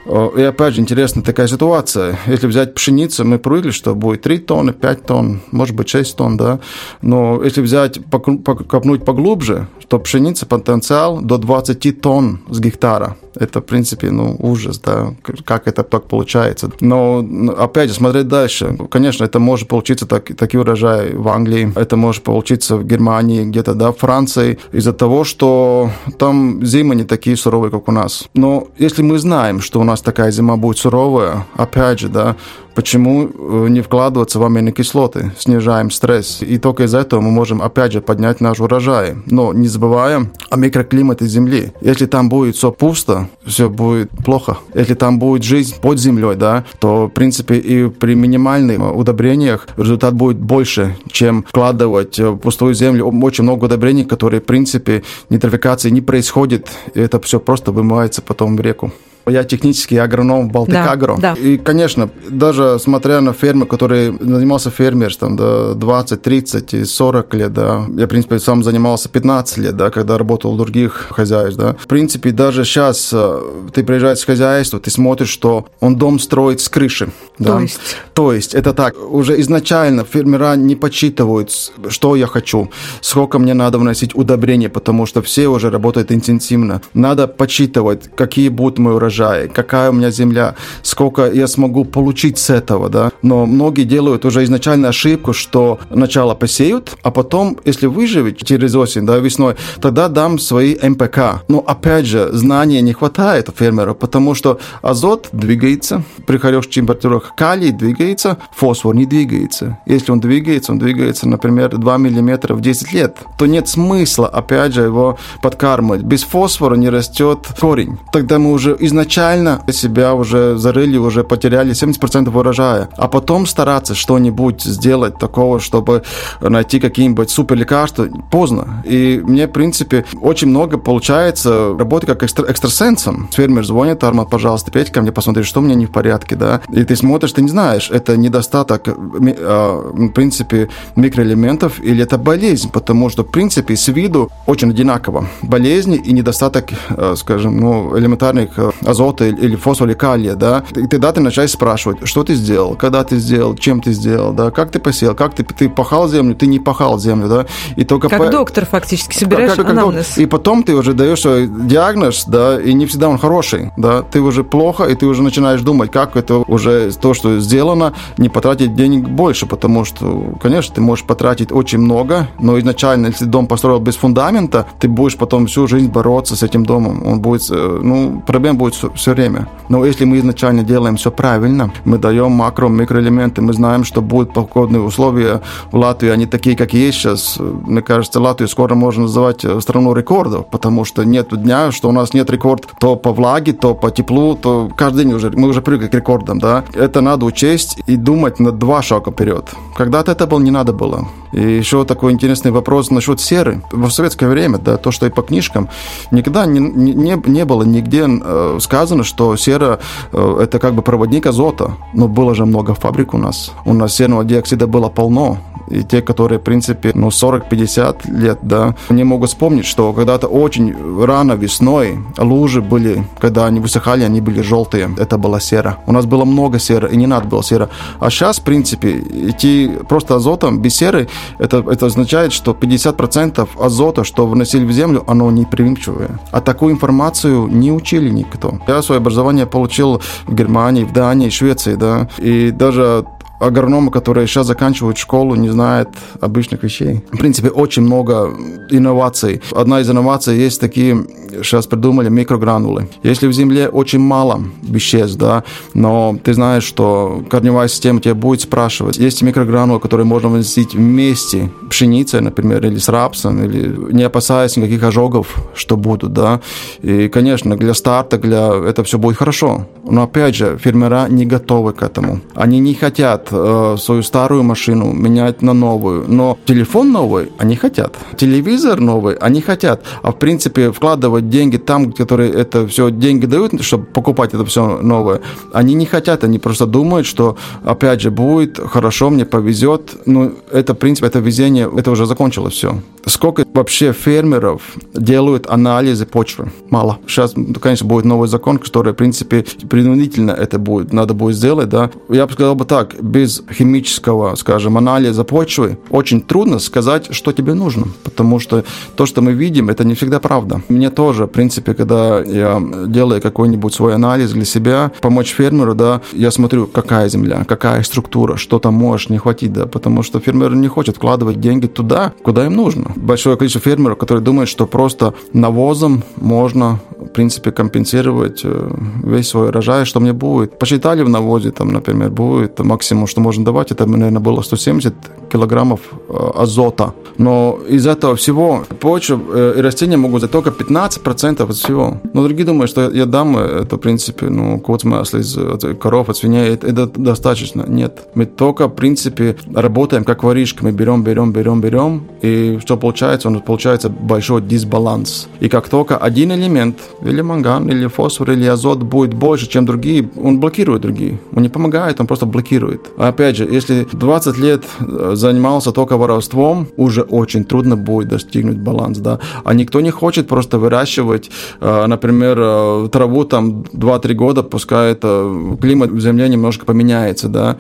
И 0.06 0.42
опять 0.42 0.74
же, 0.74 0.82
интересная 0.82 1.24
такая 1.24 1.48
ситуация. 1.48 2.18
Если 2.28 2.48
взять 2.48 2.74
пшеницу, 2.74 3.24
мы 3.26 3.40
привыкли, 3.40 3.72
что 3.72 3.96
будет 3.96 4.22
3 4.22 4.40
тонны, 4.40 4.74
5 4.74 5.06
тонн, 5.06 5.42
может 5.52 5.76
быть 5.76 5.90
6 5.90 6.18
тонн, 6.18 6.38
да. 6.38 6.60
Но 7.02 7.42
если 7.44 7.62
взять, 7.62 8.00
копнуть 8.10 9.06
поглубже, 9.06 9.68
то 9.88 10.00
пшеница 10.00 10.46
потенциал 10.46 11.22
до 11.22 11.38
20 11.38 12.02
тонн 12.02 12.40
с 12.50 12.60
гектара. 12.60 13.16
Это, 13.36 13.62
в 13.62 13.66
принципе, 13.66 14.12
ну, 14.12 14.36
ужас, 14.40 14.80
да, 14.80 15.14
как 15.46 15.68
это 15.68 15.84
так 15.84 16.08
получается. 16.08 16.72
Но, 16.82 17.26
опять 17.58 17.90
же, 17.90 17.96
смотреть 17.96 18.28
дальше. 18.28 18.78
Конечно, 18.92 19.24
это 19.24 19.40
может 19.40 19.68
получиться 19.68 20.06
так, 20.06 20.36
такие 20.36 20.62
урожаи 20.62 21.16
в 21.16 21.28
Англии, 21.30 21.72
это 21.76 21.98
может 21.98 22.24
получиться 22.24 22.78
в 22.78 22.86
Германии, 22.86 23.44
где-то, 23.46 23.74
да, 23.74 23.92
в 23.92 23.98
Франции, 23.98 24.60
из-за 24.72 24.94
того, 24.94 25.24
что 25.24 25.90
там 26.20 26.64
зимы 26.64 26.96
не 26.96 27.04
такие 27.04 27.36
суровые, 27.36 27.72
как 27.72 27.88
у 27.88 27.92
нас. 27.92 28.30
Но 28.36 28.68
если 28.78 29.02
мы 29.02 29.18
знаем, 29.18 29.62
что 29.62 29.80
у 29.80 29.84
нас 29.84 29.93
такая 30.02 30.32
зима 30.32 30.58
будет 30.58 30.78
суровая, 30.78 31.46
опять 31.56 32.00
же, 32.00 32.10
да, 32.10 32.36
Почему 32.76 33.28
э, 33.28 33.68
не 33.70 33.82
вкладываться 33.82 34.40
в 34.40 34.44
аминокислоты? 34.44 35.32
Снижаем 35.38 35.92
стресс. 35.92 36.42
И 36.42 36.58
только 36.58 36.84
из-за 36.84 37.00
этого 37.00 37.22
мы 37.22 37.30
можем, 37.30 37.62
опять 37.62 37.94
же, 37.94 38.02
поднять 38.02 38.42
наш 38.42 38.60
урожай. 38.60 39.16
Но 39.28 39.54
не 39.54 39.68
забываем 39.68 40.32
о 40.50 40.58
микроклимате 40.58 41.26
Земли. 41.26 41.72
Если 41.82 42.08
там 42.08 42.30
будет 42.30 42.56
все 42.56 42.72
пусто, 42.72 43.30
все 43.46 43.70
будет 43.70 44.10
плохо. 44.26 44.58
Если 44.74 44.96
там 44.96 45.20
будет 45.20 45.44
жизнь 45.44 45.76
под 45.82 46.00
землей, 46.00 46.36
да, 46.36 46.66
то, 46.80 47.08
в 47.08 47.10
принципе, 47.10 47.58
и 47.58 47.90
при 47.90 48.16
минимальных 48.16 48.96
удобрениях 48.96 49.68
результат 49.78 50.16
будет 50.16 50.38
больше, 50.38 50.98
чем 51.12 51.44
вкладывать 51.44 52.20
в 52.20 52.38
пустую 52.38 52.74
землю 52.74 53.06
очень 53.06 53.44
много 53.44 53.66
удобрений, 53.66 54.06
которые, 54.06 54.42
в 54.42 54.46
принципе, 54.46 55.04
нитрофикации 55.30 55.92
не 55.92 56.02
происходит. 56.02 56.70
И 56.96 57.00
это 57.00 57.20
все 57.20 57.40
просто 57.40 57.72
вымывается 57.72 58.22
потом 58.22 58.58
в 58.58 58.62
реку. 58.62 58.92
Я 59.26 59.44
технический 59.44 59.98
агроном 59.98 60.50
в 60.50 60.52
Балтикагро. 60.52 61.16
Да, 61.18 61.36
да. 61.36 61.42
И, 61.42 61.58
конечно, 61.58 62.10
даже 62.30 62.78
смотря 62.80 63.22
на 63.22 63.34
фермы, 63.34 63.66
которые 63.66 64.12
занимался 64.20 64.70
фермерством 64.70 65.36
до 65.36 65.76
20, 65.76 66.22
30 66.22 66.74
и 66.74 66.84
40 66.84 67.34
лет, 67.36 67.54
да, 67.54 67.86
я, 67.96 68.06
в 68.06 68.10
принципе, 68.10 68.40
сам 68.40 68.64
занимался 68.64 69.10
15 69.10 69.58
лет, 69.58 69.78
да, 69.78 69.90
когда 69.90 70.18
работал 70.18 70.54
в 70.54 70.58
других 70.58 71.08
хозяйствах, 71.12 71.74
да. 71.74 71.76
В 71.80 71.88
принципе, 71.88 72.32
даже 72.32 72.66
сейчас 72.66 73.12
э, 73.14 73.42
ты 73.74 73.84
приезжаешь 73.84 74.20
в 74.20 74.26
хозяйство, 74.26 74.80
ты 74.80 74.92
смотришь, 74.92 75.30
что 75.30 75.68
он 75.80 75.96
дом 75.96 76.20
строит 76.20 76.60
с 76.60 76.68
крыши. 76.68 77.10
Да? 77.40 77.54
То 77.54 77.60
есть? 77.60 77.80
То 78.14 78.34
есть, 78.34 78.54
это 78.54 78.74
так, 78.74 78.96
уже 78.98 79.40
изначально 79.42 80.04
фермера 80.04 80.56
не 80.56 80.76
подсчитывают, 80.76 81.52
что 81.90 82.16
я 82.16 82.28
хочу, 82.28 82.70
сколько 83.02 83.40
мне 83.40 83.54
надо 83.54 83.78
вносить 83.78 84.16
удобрения, 84.16 84.70
потому 84.70 85.06
что 85.06 85.22
все 85.22 85.48
уже 85.48 85.70
работают 85.70 86.12
интенсивно. 86.12 86.82
Надо 86.94 87.28
подсчитывать, 87.28 88.10
какие 88.16 88.50
будут 88.50 88.80
мои 88.80 88.94
урожаи, 88.94 89.13
урожай, 89.14 89.48
какая 89.48 89.90
у 89.90 89.94
меня 89.94 90.12
земля, 90.12 90.56
сколько 90.82 91.32
я 91.32 91.48
смогу 91.48 91.86
получить 91.86 92.38
с 92.38 92.50
этого, 92.50 92.90
да. 92.90 93.12
Но 93.22 93.46
многие 93.46 93.84
делают 93.84 94.26
уже 94.26 94.44
изначально 94.44 94.90
ошибку, 94.90 95.34
что 95.34 95.80
сначала 95.92 96.36
посеют, 96.36 96.96
а 97.04 97.12
потом, 97.12 97.58
если 97.66 97.88
выживет 97.88 98.38
через 98.38 98.76
осень, 98.76 99.06
да, 99.06 99.18
весной, 99.18 99.56
тогда 99.82 100.08
дам 100.08 100.40
свои 100.40 100.76
МПК. 100.82 101.44
Но 101.48 101.60
опять 101.60 102.06
же, 102.06 102.30
знания 102.34 102.82
не 102.82 102.94
хватает 102.94 103.50
у 103.50 103.52
фермера, 103.52 103.94
потому 103.94 104.36
что 104.36 104.60
азот 104.82 105.30
двигается 105.32 106.04
при 106.26 106.38
хороших 106.38 106.72
температурах, 106.72 107.34
калий 107.38 107.72
двигается, 107.72 108.38
фосфор 108.56 108.96
не 108.96 109.06
двигается. 109.06 109.78
Если 109.86 110.12
он 110.12 110.20
двигается, 110.20 110.72
он 110.72 110.80
двигается, 110.80 111.28
например, 111.28 111.78
2 111.78 111.98
мм 111.98 112.54
в 112.56 112.62
10 112.62 112.94
лет, 112.94 113.18
то 113.38 113.46
нет 113.46 113.68
смысла, 113.68 114.28
опять 114.28 114.74
же, 114.74 114.82
его 114.82 115.18
подкармливать. 115.42 116.02
Без 116.02 116.24
фосфора 116.24 116.76
не 116.76 116.90
растет 116.90 117.48
корень. 117.60 117.98
Тогда 118.12 118.40
мы 118.40 118.52
уже 118.52 118.76
изначально 118.80 119.03
себя 119.10 120.14
уже 120.14 120.58
зарыли, 120.58 120.98
уже 120.98 121.24
потеряли 121.24 121.74
70% 121.74 122.36
урожая. 122.36 122.90
А 122.98 123.08
потом 123.08 123.46
стараться 123.46 123.96
что-нибудь 123.96 124.62
сделать 124.62 125.18
такого, 125.18 125.60
чтобы 125.60 126.04
найти 126.42 126.80
какие-нибудь 126.80 127.30
супер 127.30 127.56
лекарства, 127.56 128.08
поздно. 128.32 128.84
И 128.86 129.22
мне, 129.24 129.48
в 129.48 129.52
принципе, 129.52 130.06
очень 130.22 130.50
много 130.50 130.78
получается 130.78 131.76
работы 131.78 132.08
как 132.08 132.24
экстра 132.24 132.46
экстрасенсом. 132.50 133.30
Фермер 133.32 133.66
звонит, 133.66 134.04
Арман, 134.04 134.28
пожалуйста, 134.28 134.72
петь 134.72 134.92
ко 134.92 135.02
мне, 135.02 135.12
посмотри, 135.12 135.44
что 135.44 135.60
у 135.60 135.64
меня 135.64 135.76
не 135.76 135.86
в 135.86 135.92
порядке, 135.92 136.36
да. 136.36 136.62
И 136.72 136.84
ты 136.84 136.96
смотришь, 136.96 137.34
ты 137.34 137.42
не 137.42 137.50
знаешь, 137.50 137.90
это 137.92 138.18
недостаток, 138.18 138.84
а, 138.88 139.92
в 139.92 140.10
принципе, 140.10 140.70
микроэлементов 140.96 141.80
или 141.80 142.04
это 142.04 142.18
болезнь, 142.18 142.70
потому 142.72 143.10
что, 143.10 143.24
в 143.24 143.32
принципе, 143.32 143.76
с 143.76 143.88
виду 143.88 144.30
очень 144.46 144.70
одинаково. 144.70 145.28
Болезни 145.42 145.98
и 145.98 146.14
недостаток, 146.14 146.70
а, 146.90 147.16
скажем, 147.16 147.58
ну, 147.58 147.98
элементарных 147.98 148.50
а, 148.58 148.72
азота 148.94 149.26
или 149.26 149.56
фосфора 149.56 149.92
или 149.92 149.98
калия, 149.98 150.36
да. 150.36 150.64
И 150.76 150.88
тогда 150.88 151.12
ты 151.12 151.22
начинаешь 151.22 151.52
спрашивать, 151.52 152.08
что 152.08 152.24
ты 152.24 152.36
сделал, 152.36 152.76
когда 152.76 153.04
ты 153.04 153.18
сделал, 153.18 153.56
чем 153.56 153.82
ты 153.82 153.92
сделал, 153.92 154.34
да, 154.34 154.52
как 154.52 154.72
ты 154.72 154.80
посеял, 154.80 155.16
как 155.16 155.36
ты, 155.36 155.44
ты 155.44 155.70
пахал 155.70 156.08
землю, 156.08 156.36
ты 156.36 156.48
не 156.48 156.60
пахал 156.60 157.00
землю, 157.00 157.28
да. 157.28 157.46
И 157.76 157.84
только 157.84 158.10
как 158.10 158.20
по... 158.20 158.30
доктор 158.30 158.66
фактически 158.66 159.18
собираешь 159.18 159.52
как, 159.52 159.66
как, 159.66 159.70
анамнез. 159.70 160.18
И 160.18 160.26
потом 160.26 160.64
ты 160.64 160.76
уже 160.76 160.94
даешь 160.94 161.24
диагноз, 161.24 162.26
да, 162.26 162.62
и 162.62 162.74
не 162.74 162.86
всегда 162.86 163.10
он 163.10 163.18
хороший, 163.18 163.72
да. 163.78 164.04
Ты 164.04 164.22
уже 164.22 164.44
плохо, 164.44 164.86
и 164.86 164.96
ты 164.96 165.06
уже 165.06 165.22
начинаешь 165.22 165.62
думать, 165.62 165.92
как 165.92 166.16
это 166.16 166.38
уже 166.38 166.92
то, 166.92 167.14
что 167.14 167.40
сделано, 167.40 167.94
не 168.18 168.30
потратить 168.30 168.76
денег 168.76 169.10
больше, 169.10 169.46
потому 169.46 169.86
что, 169.86 170.36
конечно, 170.42 170.76
ты 170.76 170.82
можешь 170.82 171.06
потратить 171.06 171.52
очень 171.52 171.80
много, 171.80 172.28
но 172.40 172.60
изначально, 172.60 173.08
если 173.08 173.26
дом 173.26 173.48
построил 173.48 173.80
без 173.80 173.96
фундамента, 173.96 174.66
ты 174.80 174.88
будешь 174.88 175.18
потом 175.18 175.48
всю 175.48 175.68
жизнь 175.68 175.90
бороться 175.90 176.36
с 176.36 176.44
этим 176.44 176.66
домом. 176.66 177.06
Он 177.06 177.20
будет, 177.20 177.50
э, 177.50 177.80
ну, 177.84 178.22
проблем 178.26 178.58
будет 178.58 178.76
все 178.92 179.14
время. 179.14 179.48
Но 179.70 179.86
если 179.86 180.06
мы 180.06 180.18
изначально 180.20 180.64
делаем 180.64 180.96
все 180.96 181.12
правильно, 181.12 181.72
мы 181.86 181.98
даем 181.98 182.32
макро, 182.32 182.68
микроэлементы, 182.68 183.42
мы 183.42 183.54
знаем, 183.54 183.84
что 183.84 184.02
будут 184.02 184.34
погодные 184.34 184.82
условия 184.82 185.42
в 185.72 185.78
Латвии, 185.78 186.10
они 186.10 186.26
такие, 186.26 186.56
как 186.56 186.74
есть 186.74 186.98
сейчас. 186.98 187.38
Мне 187.40 187.82
кажется, 187.82 188.20
Латвию 188.20 188.48
скоро 188.48 188.76
можно 188.76 189.04
называть 189.04 189.46
э, 189.46 189.60
страну 189.62 189.94
рекордов, 189.94 190.48
потому 190.48 190.86
что 190.86 191.04
нет 191.04 191.30
дня, 191.32 191.72
что 191.72 191.90
у 191.90 191.92
нас 191.92 192.14
нет 192.14 192.30
рекорд 192.30 192.68
то 192.80 192.96
по 192.96 193.14
влаге, 193.14 193.54
то 193.54 193.74
по 193.74 193.92
теплу, 193.92 194.36
то 194.36 194.70
каждый 194.76 195.06
день 195.06 195.14
уже, 195.14 195.32
мы 195.32 195.50
уже 195.50 195.62
привыкли 195.62 195.88
к 195.88 195.94
рекордам, 195.94 196.40
да. 196.40 196.64
Это 196.74 197.02
надо 197.02 197.26
учесть 197.26 197.78
и 197.88 197.96
думать 197.96 198.40
на 198.40 198.52
два 198.52 198.82
шага 198.82 199.12
вперед. 199.12 199.50
Когда-то 199.76 200.12
это 200.12 200.28
было 200.28 200.40
не 200.40 200.52
надо 200.52 200.74
было. 200.74 201.08
И 201.32 201.42
еще 201.42 201.84
такой 201.84 202.12
интересный 202.12 202.52
вопрос 202.52 202.92
насчет 202.92 203.20
серы. 203.20 203.64
В 203.72 203.90
советское 203.90 204.28
время, 204.28 204.60
да, 204.60 204.78
то, 204.78 204.92
что 204.92 205.08
и 205.08 205.10
по 205.10 205.24
книжкам, 205.24 205.68
никогда 206.12 206.46
не, 206.46 206.60
не, 206.60 207.22
не 207.26 207.46
было 207.46 207.64
нигде 207.64 208.06
э, 208.08 208.58
сказано, 208.74 209.04
что 209.04 209.36
сера 209.36 209.80
э, 210.12 210.38
это 210.42 210.58
как 210.58 210.74
бы 210.74 210.82
проводник 210.82 211.28
азота. 211.28 211.78
Но 211.94 212.08
было 212.08 212.34
же 212.34 212.46
много 212.46 212.74
фабрик 212.74 213.14
у 213.14 213.18
нас. 213.18 213.52
У 213.66 213.74
нас 213.74 213.96
серного 213.96 214.24
диоксида 214.24 214.66
было 214.66 214.90
полно 214.90 215.38
и 215.68 215.84
те, 215.84 216.02
которые, 216.02 216.40
в 216.40 216.44
принципе, 216.44 216.92
ну, 216.94 217.08
40-50 217.08 218.12
лет, 218.12 218.40
да, 218.42 218.76
они 218.90 219.04
могут 219.04 219.30
вспомнить, 219.30 219.66
что 219.66 219.94
когда-то 219.94 220.28
очень 220.28 220.76
рано 221.06 221.34
весной 221.34 222.00
лужи 222.18 222.62
были, 222.62 223.04
когда 223.20 223.46
они 223.46 223.60
высыхали, 223.60 224.04
они 224.04 224.22
были 224.22 224.42
желтые. 224.42 224.94
Это 224.98 225.18
была 225.18 225.40
сера. 225.40 225.78
У 225.88 225.92
нас 225.92 226.06
было 226.06 226.26
много 226.26 226.60
серы, 226.60 226.90
и 226.92 226.98
не 226.98 227.08
надо 227.08 227.28
было 227.28 227.44
сера. 227.44 227.70
А 228.00 228.10
сейчас, 228.10 228.40
в 228.40 228.44
принципе, 228.44 229.00
идти 229.30 229.72
просто 229.88 230.16
азотом 230.16 230.60
без 230.60 230.76
серы, 230.76 231.08
это, 231.40 231.64
это 231.72 231.86
означает, 231.86 232.34
что 232.34 232.52
50% 232.52 233.48
азота, 233.60 234.04
что 234.04 234.28
вносили 234.28 234.66
в 234.66 234.72
землю, 234.72 235.04
оно 235.08 235.32
не 235.32 235.46
прививчивое. 235.46 236.20
А 236.32 236.42
такую 236.42 236.74
информацию 236.74 237.48
не 237.48 237.72
учили 237.72 238.10
никто. 238.10 238.60
Я 238.68 238.82
свое 238.82 239.00
образование 239.00 239.46
получил 239.46 240.02
в 240.26 240.34
Германии, 240.34 240.84
в 240.84 240.94
Дании, 240.94 241.30
в 241.30 241.34
Швеции, 241.34 241.76
да, 241.76 242.08
и 242.18 242.52
даже 242.52 243.06
агрономы, 243.46 243.92
которые 243.92 244.28
сейчас 244.28 244.48
заканчивают 244.48 244.98
школу, 244.98 245.36
не 245.36 245.50
знают 245.50 245.90
обычных 246.22 246.64
вещей. 246.64 247.02
В 247.12 247.18
принципе, 247.18 247.50
очень 247.50 247.84
много 247.84 248.34
инноваций. 248.70 249.42
Одна 249.52 249.82
из 249.82 249.90
инноваций 249.90 250.38
есть 250.38 250.60
такие, 250.60 251.06
сейчас 251.44 251.68
придумали 251.68 252.10
микрогранулы. 252.10 252.88
Если 253.04 253.28
в 253.28 253.34
земле 253.34 253.70
очень 253.70 254.00
мало 254.00 254.42
веществ, 254.62 255.18
да, 255.18 255.44
но 255.74 256.18
ты 256.24 256.34
знаешь, 256.34 256.64
что 256.64 257.24
корневая 257.30 257.68
система 257.68 258.00
тебя 258.00 258.16
будет 258.16 258.42
спрашивать, 258.42 258.98
есть 258.98 259.22
микрогранулы, 259.22 259.80
которые 259.80 260.06
можно 260.06 260.30
вносить 260.30 260.76
вместе 260.76 261.50
пшеницей, 261.70 262.22
например, 262.22 262.66
или 262.66 262.78
с 262.78 262.90
рапсом, 262.90 263.44
или 263.44 263.94
не 263.94 264.04
опасаясь 264.04 264.58
никаких 264.58 264.84
ожогов, 264.84 265.36
что 265.56 265.78
будут, 265.78 266.14
да. 266.14 266.40
И, 266.82 267.08
конечно, 267.10 267.58
для 267.58 267.74
старта, 267.74 268.18
для 268.18 268.54
это 268.70 268.84
все 268.84 268.98
будет 268.98 269.18
хорошо. 269.18 269.68
Но 269.84 270.04
опять 270.04 270.36
же, 270.36 270.58
фермера 270.58 271.08
не 271.10 271.26
готовы 271.26 271.74
к 271.74 271.84
этому. 271.84 272.22
Они 272.36 272.60
не 272.60 272.74
хотят 272.74 273.30
э, 273.34 273.78
свою 273.80 274.04
старую 274.04 274.44
машину 274.44 274.94
менять 274.94 275.42
на 275.42 275.54
новую. 275.54 276.06
Но 276.08 276.38
телефон 276.46 276.92
новый 276.92 277.32
они 277.38 277.56
хотят. 277.56 277.96
Телевизор 278.18 278.80
новый 278.80 279.16
они 279.16 279.42
хотят. 279.42 279.84
А 280.02 280.12
в 280.12 280.20
принципе 280.20 280.72
вкладывать 280.72 281.30
деньги 281.30 281.58
там, 281.58 281.92
которые 281.92 282.32
это 282.32 282.68
все 282.68 282.92
деньги 282.92 283.26
дают, 283.26 283.62
чтобы 283.62 283.86
покупать 283.86 284.34
это 284.34 284.46
все 284.46 284.80
новое, 284.82 285.22
они 285.54 285.74
не 285.74 285.86
хотят. 285.86 286.24
Они 286.24 286.40
просто 286.40 286.66
думают, 286.66 287.08
что 287.08 287.38
опять 287.64 288.02
же 288.02 288.12
будет 288.12 288.60
хорошо, 288.60 289.10
мне 289.10 289.26
повезет. 289.26 289.96
Ну, 290.06 290.34
это 290.52 290.74
в 290.74 290.78
принципе, 290.78 291.08
это 291.08 291.20
везение, 291.20 291.70
это 291.76 291.92
уже 291.92 292.06
закончилось 292.06 292.54
все. 292.54 292.82
Сколько 293.06 293.46
вообще 293.54 293.94
фермеров 293.94 294.62
делают 294.94 295.48
анализы 295.50 296.06
почвы? 296.06 296.52
Мало. 296.70 297.00
Сейчас, 297.08 297.34
конечно, 297.62 297.88
будет 297.88 298.06
новый 298.06 298.28
закон, 298.28 298.58
который, 298.58 298.94
в 298.94 298.96
принципе, 298.96 299.46
принудительно 299.70 300.32
это 300.32 300.60
будет, 300.60 300.94
надо 300.94 301.14
будет 301.14 301.36
сделать, 301.36 301.70
да. 301.70 301.90
Я 302.10 302.28
бы 302.28 302.34
сказал 302.34 302.56
бы 302.56 302.66
так, 302.66 303.02
без 303.02 303.23
химического, 303.28 304.36
скажем, 304.36 304.78
анализа 304.78 305.24
почвы 305.24 305.78
очень 305.90 306.22
трудно 306.22 306.60
сказать, 306.60 307.14
что 307.14 307.32
тебе 307.32 307.54
нужно, 307.54 307.88
потому 308.04 308.40
что 308.40 308.64
то, 308.96 309.06
что 309.06 309.22
мы 309.22 309.34
видим, 309.34 309.70
это 309.70 309.84
не 309.84 309.94
всегда 309.94 310.20
правда. 310.20 310.62
Мне 310.70 310.90
тоже, 310.90 311.26
в 311.26 311.30
принципе, 311.30 311.74
когда 311.74 312.22
я 312.22 312.62
делаю 312.88 313.22
какой-нибудь 313.22 313.74
свой 313.74 313.96
анализ 313.96 314.32
для 314.32 314.46
себя, 314.46 314.92
помочь 315.02 315.34
фермеру, 315.34 315.76
да, 315.76 316.02
я 316.14 316.32
смотрю, 316.32 316.68
какая 316.68 317.10
земля, 317.10 317.46
какая 317.48 317.84
структура, 317.84 318.38
что 318.38 318.60
там 318.60 318.74
можешь 318.74 319.10
не 319.10 319.18
хватить, 319.18 319.54
да, 319.54 319.66
потому 319.66 320.04
что 320.04 320.20
фермер 320.20 320.56
не 320.56 320.68
хочет 320.68 320.98
вкладывать 320.98 321.40
деньги 321.40 321.68
туда, 321.68 322.14
куда 322.24 322.46
им 322.46 322.54
нужно 322.54 322.92
большое 322.96 323.38
количество 323.38 323.62
фермеров, 323.62 323.98
которые 323.98 324.24
думают, 324.24 324.50
что 324.50 324.66
просто 324.68 325.14
навозом 325.34 326.04
можно, 326.16 326.80
в 327.00 327.08
принципе, 327.08 327.52
компенсировать 327.52 328.42
э, 328.44 328.72
весь 329.04 329.28
свой 329.28 329.50
урожай, 329.50 329.86
что 329.86 330.00
мне 330.00 330.14
будет. 330.14 330.58
Посчитали 330.60 331.04
в 331.04 331.10
навозе, 331.10 331.52
там, 331.52 331.72
например, 331.72 332.10
будет 332.10 332.60
максимум, 332.60 333.08
что 333.14 333.22
можно 333.22 333.46
давать, 333.46 333.72
это, 333.72 333.86
наверное, 333.86 334.20
было 334.20 334.42
170 334.42 334.94
килограммов 335.32 335.80
э, 336.10 336.32
азота. 336.36 336.94
Но 337.18 337.60
из 337.70 337.86
этого 337.86 338.16
всего 338.16 338.64
почва 338.80 339.20
э, 339.34 339.54
и 339.58 339.62
растения 339.62 339.98
могут 339.98 340.22
за 340.22 340.28
только 340.28 340.50
15% 340.50 341.44
от 341.44 341.56
всего. 341.56 342.02
Но 342.14 342.24
другие 342.24 342.46
думают, 342.46 342.70
что 342.72 342.90
я 342.90 343.06
дам 343.06 343.38
это, 343.38 343.76
в 343.76 343.80
принципе, 343.80 344.30
ну, 344.30 344.60
кот 344.60 344.84
масло 344.84 345.20
из 345.20 345.38
коров, 345.80 346.10
от 346.10 346.18
свиней, 346.18 346.54
это, 346.54 346.68
это 346.68 346.88
достаточно. 346.88 347.66
Нет. 347.68 348.08
Мы 348.16 348.26
только, 348.26 348.68
в 348.68 348.76
принципе, 348.76 349.36
работаем 349.54 350.04
как 350.04 350.24
воришка. 350.24 350.64
Мы 350.64 350.72
берем, 350.72 351.04
берем, 351.04 351.32
берем, 351.32 351.62
берем, 351.62 352.04
и 352.22 352.60
что 352.62 352.78
получается? 352.78 353.28
Он 353.28 353.40
получается 353.42 353.90
большой 353.90 354.42
дисбаланс. 354.42 355.28
И 355.40 355.50
как 355.50 355.70
только 355.70 355.98
один 355.98 356.32
элемент, 356.32 356.78
или 357.06 357.22
манган, 357.22 357.70
или 357.70 357.88
фосфор, 357.88 358.32
или 358.32 358.46
азот 358.46 358.80
будет 358.80 359.14
больше, 359.14 359.48
чем 359.48 359.66
другие, 359.66 360.10
он 360.18 360.40
блокирует 360.40 360.82
другие. 360.82 361.20
Он 361.36 361.44
не 361.44 361.50
помогает, 361.50 362.00
он 362.00 362.08
просто 362.08 362.26
блокирует. 362.26 362.82
Опять 362.98 363.38
же, 363.38 363.46
если 363.46 363.88
20 363.92 364.38
лет 364.38 364.64
э, 364.80 365.12
занимался 365.16 365.72
только 365.72 365.98
воровством, 365.98 366.68
уже 366.78 367.02
очень 367.02 367.44
трудно 367.44 367.76
будет 367.76 368.10
достигнуть 368.10 368.58
баланс, 368.58 369.00
да. 369.00 369.20
А 369.44 369.54
никто 369.54 369.82
не 369.82 369.92
хочет 369.92 370.28
просто 370.28 370.60
выращивать, 370.60 371.32
э, 371.60 371.86
например, 371.88 372.38
э, 372.40 372.90
траву 372.92 373.26
там 373.26 373.64
2-3 373.74 374.14
года, 374.14 374.44
пускай 374.44 374.92
это 374.92 375.58
климат 375.60 375.92
в 375.92 376.00
земле 376.00 376.30
немножко 376.30 376.66
поменяется, 376.66 377.30
да. 377.30 377.58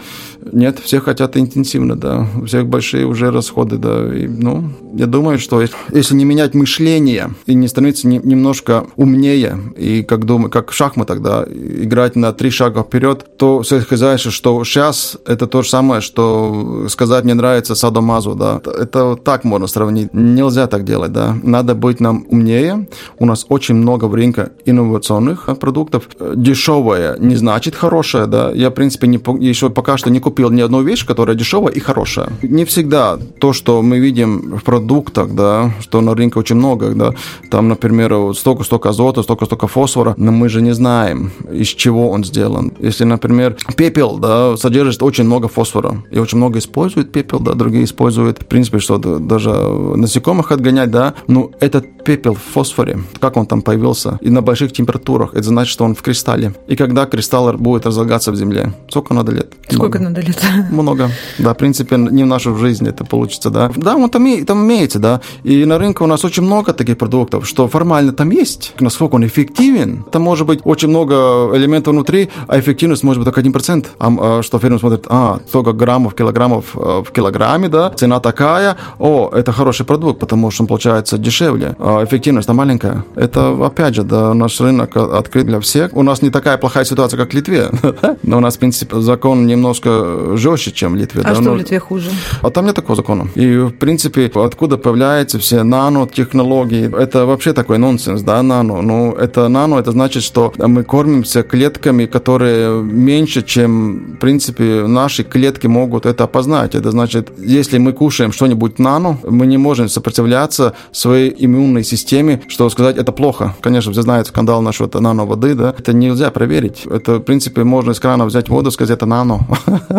Нет, 0.52 0.80
все 0.80 1.00
хотят 1.00 1.36
интенсивно, 1.38 1.96
да. 1.96 2.28
У 2.42 2.46
всех 2.46 2.68
большие 2.68 3.06
уже 3.06 3.32
расходы, 3.32 3.78
да. 3.78 4.14
И, 4.14 4.28
ну, 4.28 4.70
я 4.94 5.08
думаю, 5.08 5.40
что 5.40 5.64
если 5.92 6.16
не 6.16 6.26
менять 6.26 6.54
мышление 6.54 7.32
и 7.46 7.56
не 7.56 7.68
становиться 7.68 8.08
немножко 8.08 8.86
умнее, 8.96 9.58
и 9.76 10.04
как, 10.04 10.26
думаю, 10.26 10.52
как 10.52 10.72
в 10.72 10.74
шахматах, 10.76 11.22
да, 11.22 11.46
играть 11.48 12.16
на 12.16 12.32
три 12.34 12.50
шага 12.50 12.84
вперед, 12.84 13.26
то 13.38 13.64
сказать, 13.64 14.20
что 14.20 14.64
сейчас 14.64 15.18
это 15.26 15.48
то 15.48 15.62
же 15.62 15.70
самое, 15.70 16.02
что 16.02 16.86
сказать 16.90 17.24
«мне 17.24 17.34
нравится 17.34 17.76
садомазу», 17.76 18.36
да. 18.36 18.62
Это 18.66 19.16
так 19.16 19.44
можно 19.44 19.68
сравнить. 19.68 20.14
Нельзя 20.14 20.68
так 20.68 20.84
делать, 20.84 21.12
да. 21.12 21.36
Надо 21.44 21.76
быть 21.76 22.00
нам 22.00 22.26
умнее. 22.30 22.88
У 23.18 23.26
нас 23.26 23.46
очень 23.50 23.76
много 23.76 24.06
в 24.06 24.14
рынке 24.14 24.52
инновационных 24.66 25.50
продуктов. 25.60 26.10
Дешевое 26.36 27.18
не 27.20 27.36
значит 27.36 27.76
хорошее, 27.76 28.28
да. 28.28 28.52
Я, 28.52 28.70
в 28.70 28.74
принципе, 28.74 29.08
не, 29.08 29.18
еще 29.40 29.70
пока 29.70 29.98
что 29.98 30.10
не 30.10 30.20
купил 30.20 30.50
ни 30.52 30.62
одну 30.62 30.82
вещь, 30.82 31.06
которая 31.06 31.36
дешевая 31.36 31.74
и 31.74 31.80
хорошая. 31.80 32.30
Не 32.42 32.66
всегда 32.66 33.18
то, 33.40 33.54
что 33.54 33.82
мы 33.82 34.00
видим 34.00 34.58
в 34.58 34.64
продуктах, 34.84 35.30
да, 35.30 35.72
что 35.80 36.02
на 36.02 36.14
рынке 36.14 36.40
очень 36.40 36.58
много, 36.58 36.90
да, 36.90 37.14
там, 37.50 37.70
например, 37.70 38.36
столько-столько 38.36 38.90
азота, 38.90 39.24
столько-столько 39.24 39.68
фосфора, 39.68 40.14
но 40.18 40.32
мы 40.32 40.50
же 40.50 40.62
не 40.62 40.74
знаем, 40.74 41.32
из 41.54 41.68
чего 41.68 42.10
он 42.10 42.26
сделан. 42.26 42.74
Если, 42.80 43.06
например, 43.06 43.56
пепел, 43.78 44.18
да, 44.18 44.58
содержит 44.58 45.02
очень 45.02 45.24
много 45.24 45.48
фосфора, 45.48 46.04
и 46.12 46.20
очень 46.20 46.38
много 46.38 46.60
используют 46.60 47.12
пепел, 47.12 47.40
да, 47.40 47.54
другие 47.54 47.86
используют, 47.86 48.42
в 48.42 48.46
принципе, 48.46 48.80
что 48.80 48.98
даже 48.98 49.52
насекомых 49.96 50.52
отгонять, 50.52 50.92
да, 50.92 51.14
ну, 51.28 51.52
этот 51.62 52.04
пепел 52.04 52.34
в 52.34 52.54
фосфоре, 52.54 53.00
как 53.20 53.38
он 53.38 53.46
там 53.46 53.62
появился, 53.62 54.18
и 54.22 54.30
на 54.30 54.42
больших 54.42 54.74
температурах, 54.74 55.34
это 55.34 55.44
значит, 55.44 55.72
что 55.72 55.86
он 55.86 55.96
в 55.96 56.02
кристалле. 56.02 56.54
И 56.68 56.76
когда 56.76 57.06
кристалл 57.06 57.54
будет 57.54 57.86
разлагаться 57.86 58.32
в 58.32 58.36
земле, 58.36 58.74
сколько 58.90 59.14
надо 59.14 59.32
лет? 59.32 59.54
Сколько 59.70 60.00
много. 60.00 60.16
надо 60.16 60.28
лет? 60.28 60.44
Много. 60.72 61.10
Да, 61.40 61.54
в 61.54 61.58
принципе, 61.58 61.96
не 61.98 62.24
в 62.24 62.28
нашу 62.28 62.56
жизнь 62.58 62.88
это 62.88 63.06
получится, 63.06 63.50
да. 63.50 63.72
Да, 63.76 63.96
он 63.96 64.10
там, 64.10 64.46
там 64.46 64.58
имеется, 64.74 65.00
да. 65.00 65.22
И 65.44 65.66
на 65.66 65.78
рынке 65.78 66.04
у 66.04 66.08
нас 66.08 66.26
очень 66.26 66.44
много 66.44 66.74
таких 66.74 66.98
продуктов, 66.98 67.48
что 67.48 67.68
формально 67.68 68.14
там 68.14 68.32
есть. 68.32 68.74
Насколько 68.80 69.16
он 69.16 69.26
эффективен, 69.26 70.04
там 70.12 70.22
может 70.22 70.48
быть 70.48 70.62
очень 70.64 70.90
много 70.90 71.16
элементов 71.54 71.94
внутри, 71.94 72.30
а 72.48 72.60
эффективность 72.60 73.04
может 73.04 73.24
быть 73.24 73.34
только 73.34 73.42
1%. 73.42 73.86
А, 74.00 74.40
а 74.40 74.44
что 74.44 74.60
фирма 74.60 74.80
смотрит, 74.80 75.06
а, 75.10 75.40
столько 75.48 75.74
граммов, 75.74 76.16
килограммов 76.16 76.76
э, 76.76 77.04
в 77.06 77.12
килограмме, 77.12 77.70
да, 77.70 77.90
цена 77.90 78.20
такая, 78.20 78.78
о, 79.00 79.30
это 79.34 79.52
хороший 79.52 79.86
продукт, 79.86 80.20
потому 80.20 80.52
что 80.52 80.64
он 80.64 80.68
получается 80.68 81.18
дешевле. 81.18 81.76
А 81.80 82.04
эффективность 82.04 82.48
там 82.48 82.58
маленькая. 82.58 83.06
Это, 83.16 83.66
опять 83.66 83.96
же, 83.96 84.04
да, 84.04 84.34
наш 84.34 84.60
рынок 84.62 84.98
открыт 84.98 85.46
для 85.46 85.60
всех. 85.60 85.92
У 85.94 86.04
нас 86.04 86.22
не 86.22 86.30
такая 86.30 86.58
плохая 86.58 86.86
ситуация, 86.86 87.18
как 87.18 87.32
в 87.32 87.34
Литве, 87.36 87.70
но 88.24 88.38
у 88.38 88.40
нас, 88.40 88.56
в 88.56 88.60
принципе, 88.60 89.00
закон 89.02 89.46
немножко 89.46 90.36
жестче, 90.38 90.72
чем 90.72 90.94
в 90.94 90.96
Литве. 90.96 91.22
А 91.22 91.30
да? 91.30 91.36
что 91.36 91.52
в 91.52 91.58
Литве 91.58 91.80
хуже? 91.80 92.10
А 92.42 92.50
там 92.50 92.66
нет 92.66 92.76
такого 92.76 92.96
закона. 92.96 93.28
И, 93.36 93.58
в 93.58 93.72
принципе, 93.72 94.32
откуда 94.34 94.63
появляются 94.70 95.40
все 95.40 95.64
нанотехнологии, 95.64 96.96
это 96.98 97.26
вообще 97.26 97.54
такой 97.54 97.78
нонсенс, 97.78 98.22
да, 98.22 98.42
нано. 98.42 98.82
Ну, 98.82 99.12
это 99.14 99.48
нано, 99.48 99.76
это 99.76 99.92
значит, 99.92 100.24
что 100.24 100.54
мы 100.58 100.84
кормимся 100.84 101.44
клетками, 101.44 102.06
которые 102.06 102.82
меньше, 102.82 103.42
чем, 103.44 104.16
в 104.16 104.20
принципе, 104.20 104.86
наши 104.88 105.24
клетки 105.24 105.68
могут 105.68 106.06
это 106.06 106.24
опознать. 106.24 106.76
Это 106.76 106.92
значит, 106.92 107.32
если 107.38 107.78
мы 107.78 107.94
кушаем 107.94 108.32
что-нибудь 108.32 108.80
нано, 108.80 109.18
мы 109.24 109.46
не 109.46 109.58
можем 109.58 109.90
сопротивляться 109.90 110.74
своей 110.92 111.34
иммунной 111.38 111.84
системе, 111.84 112.42
что 112.48 112.70
сказать, 112.70 112.98
это 112.98 113.12
плохо. 113.12 113.56
Конечно, 113.62 113.92
все 113.92 114.02
знают 114.02 114.28
скандал 114.28 114.62
насчет 114.62 114.94
нано-воды, 114.94 115.56
да, 115.56 115.74
это 115.78 115.94
нельзя 115.94 116.32
проверить. 116.32 116.86
Это, 116.86 117.16
в 117.16 117.22
принципе, 117.22 117.64
можно 117.64 117.92
из 117.92 118.00
крана 118.00 118.26
взять 118.26 118.50
воду, 118.50 118.72
сказать, 118.72 118.98
это 118.98 119.06
нано. 119.06 119.48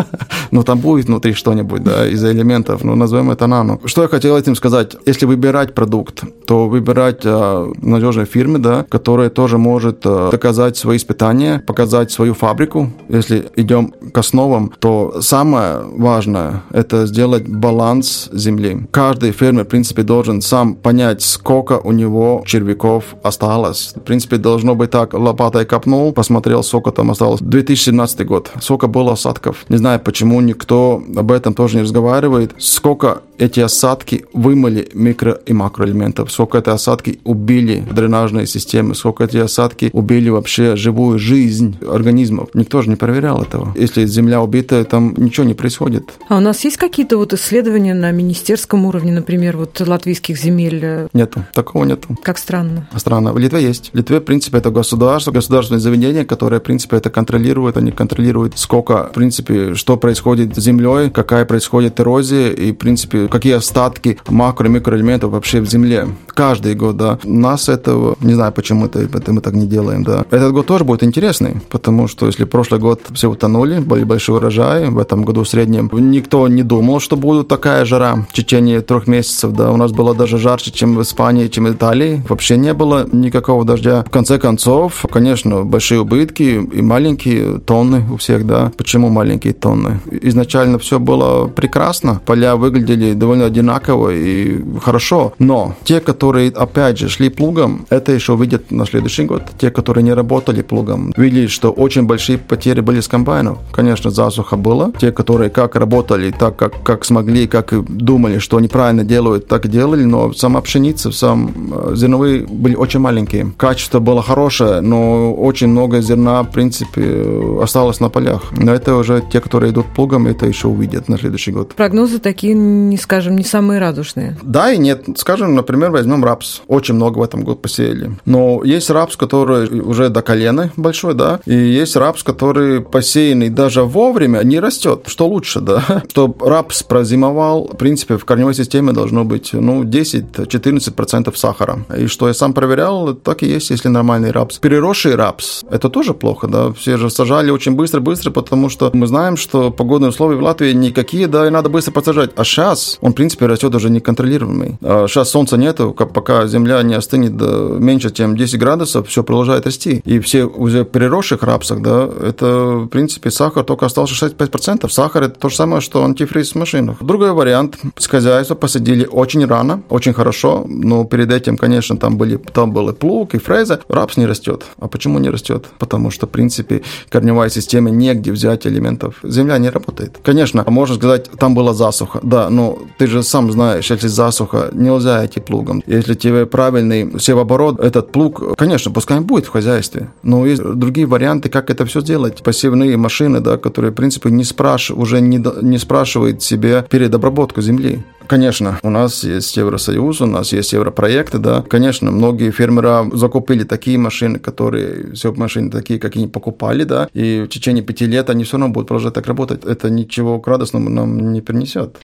Но 0.51 0.63
там 0.63 0.79
будет 0.79 1.05
внутри 1.05 1.33
что-нибудь, 1.33 1.83
да, 1.83 2.07
из 2.07 2.23
элементов, 2.23 2.83
ну, 2.83 2.95
назовем 2.95 3.31
это 3.31 3.47
нано. 3.47 3.79
Что 3.85 4.03
я 4.03 4.07
хотел 4.07 4.37
этим 4.37 4.54
сказать? 4.55 4.95
Если 5.05 5.25
выбирать 5.25 5.73
продукт, 5.73 6.23
то 6.45 6.67
выбирать 6.67 7.21
э, 7.23 7.73
надежной 7.81 8.25
фирмы, 8.25 8.59
да, 8.59 8.85
которая 8.87 9.29
тоже 9.29 9.57
может 9.57 10.01
э, 10.05 10.29
доказать 10.31 10.77
свои 10.77 10.97
испытания, 10.97 11.59
показать 11.65 12.11
свою 12.11 12.33
фабрику. 12.33 12.91
Если 13.09 13.49
идем 13.55 13.93
к 14.11 14.17
основам, 14.17 14.71
то 14.79 15.17
самое 15.21 15.79
важное– 15.97 16.63
это 16.71 17.05
сделать 17.05 17.47
баланс 17.47 18.29
земли. 18.31 18.87
Каждый 18.91 19.31
фермер, 19.31 19.65
в 19.65 19.67
принципе, 19.67 20.03
должен 20.03 20.41
сам 20.41 20.75
понять, 20.75 21.21
сколько 21.21 21.79
у 21.79 21.91
него 21.91 22.43
червяков 22.45 23.15
осталось. 23.23 23.93
В 23.95 24.01
принципе, 24.01 24.37
должно 24.37 24.75
быть 24.75 24.91
так, 24.91 25.13
лопатой 25.13 25.65
копнул, 25.65 26.13
посмотрел, 26.13 26.63
сколько 26.63 26.91
там 26.91 27.11
осталось. 27.11 27.41
2017 27.41 28.25
год, 28.25 28.51
сколько 28.61 28.87
было 28.87 29.13
осадков. 29.13 29.65
Не 29.69 29.77
знаю, 29.77 29.99
почему 29.99 30.41
никто 30.41 31.03
об 31.15 31.31
этом 31.31 31.53
тоже 31.53 31.77
не 31.77 31.83
разговаривает. 31.83 32.53
Сколько 32.57 33.21
эти 33.37 33.59
осадки 33.59 34.25
вымыли 34.33 34.89
микро- 34.93 35.39
и 35.45 35.53
макроэлементов, 35.53 36.31
сколько 36.31 36.57
эти 36.57 36.69
осадки 36.69 37.19
убили 37.23 37.85
дренажные 37.91 38.47
системы, 38.47 38.95
сколько 38.95 39.23
эти 39.23 39.37
осадки 39.37 39.89
убили 39.93 40.29
вообще 40.29 40.75
живую 40.75 41.19
жизнь 41.19 41.77
организмов. 41.87 42.49
Никто 42.53 42.81
же 42.81 42.89
не 42.89 42.95
проверял 42.95 43.41
этого. 43.41 43.73
Если 43.75 44.05
земля 44.05 44.41
убита, 44.41 44.83
там 44.85 45.13
ничего 45.17 45.45
не 45.45 45.53
происходит. 45.53 46.13
А 46.29 46.37
у 46.37 46.39
нас 46.39 46.63
есть 46.63 46.77
какие-то 46.77 47.17
вот 47.17 47.33
исследования 47.33 47.93
на 47.93 48.11
министерском 48.11 48.85
уровне, 48.85 49.11
например, 49.11 49.57
вот 49.57 49.79
латвийских 49.79 50.37
земель? 50.37 51.09
Нету, 51.13 51.45
такого 51.53 51.85
нету. 51.85 52.17
Как 52.23 52.37
странно. 52.37 52.87
Странно. 52.95 53.33
В 53.33 53.37
Литве 53.37 53.61
есть. 53.61 53.91
В 53.93 53.97
Литве, 53.97 54.19
в 54.19 54.23
принципе, 54.23 54.57
это 54.57 54.71
государство, 54.71 55.31
государственное 55.31 55.79
заведение, 55.79 56.25
которое, 56.25 56.59
в 56.59 56.63
принципе, 56.63 56.97
это 56.97 57.09
контролирует. 57.09 57.77
Они 57.77 57.91
контролируют, 57.91 58.57
сколько, 58.57 59.09
в 59.09 59.13
принципе, 59.13 59.75
что 59.75 59.97
происходит 59.97 60.55
с 60.55 60.59
землей, 60.59 61.09
какая 61.09 61.45
происходит 61.45 61.99
эрозия 61.99 62.51
и, 62.51 62.71
в 62.71 62.75
принципе, 62.75 63.24
какие 63.29 63.53
остатки 63.53 64.17
макро- 64.27 64.65
и 64.65 64.69
микроэлементов 64.69 65.31
вообще 65.31 65.61
в 65.61 65.69
земле. 65.69 66.07
Каждый 66.27 66.75
год, 66.75 66.97
да. 66.97 67.19
Нас 67.23 67.69
этого, 67.69 68.15
не 68.21 68.33
знаю, 68.33 68.51
почему 68.51 68.85
это, 68.85 68.99
это 68.99 69.33
мы 69.33 69.41
так 69.41 69.53
не 69.53 69.67
делаем, 69.67 70.03
да. 70.03 70.25
Этот 70.31 70.51
год 70.53 70.65
тоже 70.65 70.83
будет 70.83 71.03
интересный, 71.03 71.61
потому 71.69 72.07
что 72.07 72.25
если 72.25 72.45
прошлый 72.45 72.79
год 72.79 73.01
все 73.13 73.29
утонули, 73.29 73.79
были 73.79 74.03
большие 74.03 74.35
урожаи, 74.35 74.87
в 74.87 74.99
этом 74.99 75.23
году 75.23 75.43
в 75.43 75.49
среднем 75.49 75.89
никто 75.93 76.47
не 76.47 76.63
думал, 76.63 76.99
что 76.99 77.15
будет 77.15 77.47
такая 77.47 77.85
жара 77.85 78.25
в 78.29 78.33
течение 78.33 78.81
трех 78.81 79.07
месяцев, 79.07 79.51
да. 79.51 79.71
У 79.71 79.77
нас 79.77 79.91
было 79.91 80.13
даже 80.13 80.37
жарче, 80.37 80.71
чем 80.71 80.95
в 80.95 81.01
Испании, 81.01 81.47
чем 81.47 81.65
в 81.65 81.71
Италии. 81.71 82.23
Вообще 82.27 82.57
не 82.57 82.73
было 82.73 83.07
никакого 83.11 83.65
дождя. 83.65 84.03
В 84.07 84.09
конце 84.09 84.37
концов, 84.37 85.05
конечно, 85.11 85.63
большие 85.63 86.01
убытки 86.01 86.43
и 86.43 86.81
маленькие 86.81 87.59
тонны 87.59 88.05
у 88.11 88.17
всех, 88.17 88.45
да. 88.45 88.71
Почему 88.77 89.09
маленькие 89.09 89.53
тонны? 89.53 89.99
Изначально 90.11 90.79
все 90.79 90.99
было 90.99 91.47
прекрасно, 91.47 92.21
поля 92.25 92.55
выглядели 92.55 93.13
довольно 93.15 93.45
одинаково 93.45 94.09
и 94.13 94.61
хорошо. 94.81 95.33
Но 95.39 95.75
те, 95.83 95.99
которые, 95.99 96.49
опять 96.51 96.97
же, 96.97 97.09
шли 97.09 97.29
плугом, 97.29 97.85
это 97.89 98.11
еще 98.11 98.33
увидят 98.33 98.71
на 98.71 98.85
следующий 98.85 99.23
год. 99.23 99.43
Те, 99.57 99.71
которые 99.71 100.03
не 100.03 100.13
работали 100.13 100.61
плугом, 100.61 101.13
видели, 101.17 101.47
что 101.47 101.71
очень 101.71 102.03
большие 102.03 102.37
потери 102.37 102.81
были 102.81 102.99
с 102.99 103.07
комбайнов. 103.07 103.57
Конечно, 103.71 104.11
засуха 104.11 104.57
была. 104.57 104.91
Те, 104.99 105.11
которые 105.11 105.49
как 105.49 105.75
работали, 105.75 106.31
так 106.31 106.55
как, 106.55 106.83
как 106.83 107.05
смогли, 107.05 107.47
как 107.47 107.73
и 107.73 107.81
думали, 107.81 108.39
что 108.39 108.57
они 108.57 108.67
правильно 108.67 109.03
делают, 109.03 109.47
так 109.47 109.65
и 109.65 109.69
делали. 109.69 110.03
Но 110.03 110.33
сама 110.33 110.61
пшеница, 110.61 111.11
сам 111.11 111.51
э, 111.71 111.95
зерновые 111.95 112.45
были 112.45 112.75
очень 112.75 112.99
маленькие. 112.99 113.51
Качество 113.57 113.99
было 113.99 114.21
хорошее, 114.21 114.81
но 114.81 115.33
очень 115.33 115.67
много 115.67 116.01
зерна, 116.01 116.43
в 116.43 116.51
принципе, 116.51 117.59
осталось 117.61 117.99
на 117.99 118.09
полях. 118.09 118.43
Но 118.57 118.73
это 118.73 118.95
уже 118.95 119.23
те, 119.31 119.41
которые 119.41 119.71
идут 119.71 119.85
плугом, 119.95 120.27
это 120.27 120.45
еще 120.45 120.67
увидят 120.67 121.09
на 121.09 121.17
следующий 121.17 121.51
год. 121.51 121.73
Прогнозы 121.75 122.19
такие 122.19 122.53
не 122.53 122.97
скажем, 123.05 123.35
не 123.35 123.43
самые 123.43 123.79
радужные. 123.79 124.35
Да 124.41 124.73
и 124.73 124.79
нет. 124.79 125.05
Скажем, 125.15 125.53
например, 125.53 125.91
возьмем 125.91 126.25
рапс. 126.25 126.61
Очень 126.67 126.95
много 126.95 127.19
в 127.19 127.21
этом 127.21 127.43
году 127.43 127.57
посеяли. 127.57 128.17
Но 128.25 128.63
есть 128.63 128.89
рапс, 128.89 129.15
который 129.15 129.79
уже 129.79 130.09
до 130.09 130.23
колена 130.23 130.71
большой, 130.75 131.13
да, 131.13 131.39
и 131.45 131.53
есть 131.53 131.95
рапс, 131.95 132.23
который 132.23 132.81
посеянный 132.81 133.49
даже 133.49 133.83
вовремя 133.83 134.39
не 134.43 134.59
растет. 134.59 135.03
Что 135.05 135.27
лучше, 135.27 135.59
да? 135.61 136.03
Чтобы 136.09 136.49
рапс 136.49 136.81
прозимовал, 136.81 137.69
в 137.71 137.77
принципе, 137.77 138.17
в 138.17 138.25
корневой 138.25 138.55
системе 138.55 138.91
должно 138.91 139.23
быть, 139.23 139.53
ну, 139.53 139.83
10-14% 139.83 141.35
сахара. 141.35 141.85
И 141.95 142.07
что 142.07 142.27
я 142.27 142.33
сам 142.33 142.53
проверял, 142.53 143.13
так 143.13 143.43
и 143.43 143.45
есть, 143.45 143.69
если 143.69 143.89
нормальный 143.89 144.31
рапс. 144.31 144.57
Переросший 144.57 145.13
рапс, 145.13 145.63
это 145.69 145.89
тоже 145.89 146.15
плохо, 146.15 146.47
да. 146.47 146.73
Все 146.73 146.97
же 146.97 147.11
сажали 147.11 147.51
очень 147.51 147.73
быстро-быстро, 147.73 148.31
потому 148.31 148.69
что 148.69 148.89
мы 148.93 149.05
знаем, 149.05 149.37
что 149.37 149.69
погодные 149.69 150.09
условия 150.09 150.37
в 150.37 150.41
Латвии 150.41 150.71
никакие, 150.73 151.27
да, 151.27 151.45
и 151.45 151.51
надо 151.51 151.69
быстро 151.69 151.91
подсажать. 151.91 152.31
А 152.35 152.43
сейчас 152.43 152.94
он, 153.01 153.11
в 153.11 153.15
принципе, 153.15 153.45
растет 153.45 153.73
уже 153.75 153.89
неконтролируемый. 153.89 154.77
А 154.81 155.07
сейчас 155.07 155.29
солнца 155.29 155.57
нету, 155.57 155.93
пока 155.93 156.47
земля 156.47 156.81
не 156.83 156.95
остынет 156.95 157.33
меньше, 157.79 158.11
чем 158.11 158.35
10 158.35 158.59
градусов, 158.59 159.07
все 159.07 159.23
продолжает 159.23 159.65
расти. 159.65 160.01
И 160.05 160.19
все 160.19 160.45
уже 160.45 160.85
переросших 160.85 161.43
рапсах, 161.43 161.81
да, 161.81 162.09
это, 162.21 162.45
в 162.45 162.87
принципе, 162.87 163.31
сахар 163.31 163.63
только 163.63 163.85
остался 163.85 164.13
65%. 164.13 164.89
Сахар– 164.89 165.23
это 165.23 165.39
то 165.39 165.49
же 165.49 165.55
самое, 165.55 165.81
что 165.81 166.03
антифриз 166.03 166.51
в 166.51 166.55
машинах. 166.55 166.97
Другой 167.01 167.31
вариант. 167.31 167.77
С 167.97 168.07
хозяйства 168.07 168.55
посадили 168.55 169.05
очень 169.05 169.45
рано, 169.45 169.83
очень 169.89 170.13
хорошо, 170.13 170.65
но 170.67 171.03
перед 171.05 171.31
этим, 171.31 171.57
конечно, 171.57 171.97
там, 171.97 172.17
были, 172.17 172.37
там 172.37 172.71
был 172.71 172.89
и 172.89 172.93
плуг, 172.93 173.35
и 173.35 173.37
фреза. 173.37 173.81
Рапс 173.89 174.17
не 174.17 174.25
растет. 174.25 174.65
А 174.79 174.87
почему 174.87 175.19
не 175.19 175.29
растет? 175.29 175.65
Потому 175.79 176.11
что, 176.11 176.27
в 176.27 176.29
принципе, 176.29 176.83
корневая 177.09 177.49
система 177.49 177.89
негде 177.89 178.31
взять 178.31 178.67
элементов. 178.67 179.15
Земля 179.23 179.57
не 179.57 179.69
работает. 179.69 180.19
Конечно, 180.23 180.63
можно 180.67 180.95
сказать, 180.95 181.29
там 181.39 181.55
была 181.55 181.73
засуха. 181.73 182.19
Да, 182.23 182.49
но 182.49 182.79
ты 182.97 183.07
же 183.07 183.23
сам 183.23 183.51
знаешь, 183.51 183.89
если 183.91 184.07
засуха, 184.07 184.69
нельзя 184.73 185.25
идти 185.25 185.39
плугом. 185.39 185.83
Если 185.87 186.13
тебе 186.13 186.45
правильный 186.45 187.19
севооборот, 187.19 187.79
этот 187.79 188.11
плуг, 188.11 188.55
конечно, 188.57 188.91
пускай 188.91 189.19
будет 189.19 189.45
в 189.45 189.49
хозяйстве, 189.49 190.11
но 190.23 190.45
есть 190.45 190.61
другие 190.63 191.07
варианты, 191.07 191.49
как 191.49 191.69
это 191.69 191.85
все 191.85 192.01
сделать. 192.01 192.43
Посевные 192.43 192.97
машины, 192.97 193.39
да, 193.39 193.57
которые, 193.57 193.91
в 193.91 193.95
принципе, 193.95 194.29
не 194.29 194.43
спраш... 194.43 194.91
уже 194.91 195.21
не, 195.21 195.43
не 195.61 195.77
спрашивают 195.77 196.41
себе 196.41 196.85
перед 196.89 197.13
обработкой 197.13 197.63
земли. 197.63 198.03
Конечно, 198.27 198.79
у 198.81 198.89
нас 198.89 199.23
есть 199.23 199.55
Евросоюз, 199.55 200.21
у 200.21 200.25
нас 200.25 200.51
есть 200.51 200.73
европроекты, 200.73 201.37
да. 201.37 201.63
Конечно, 201.69 202.11
многие 202.11 202.51
фермеры 202.51 203.11
закупили 203.13 203.63
такие 203.63 203.97
машины, 203.97 204.39
которые, 204.39 205.13
все 205.13 205.31
машины 205.33 205.69
такие, 205.69 205.99
как 205.99 206.15
они 206.15 206.27
покупали, 206.27 206.83
да, 206.83 207.07
и 207.13 207.43
в 207.43 207.47
течение 207.47 207.83
пяти 207.83 208.05
лет 208.05 208.29
они 208.29 208.43
все 208.43 208.57
равно 208.57 208.73
будут 208.73 208.87
продолжать 208.87 209.13
так 209.13 209.27
работать. 209.27 209.63
Это 209.63 209.89
ничего 209.89 210.39
к 210.39 210.47
радостному 210.47 210.89
нам 210.89 211.33
не 211.33 211.41
принесет. 211.41 211.97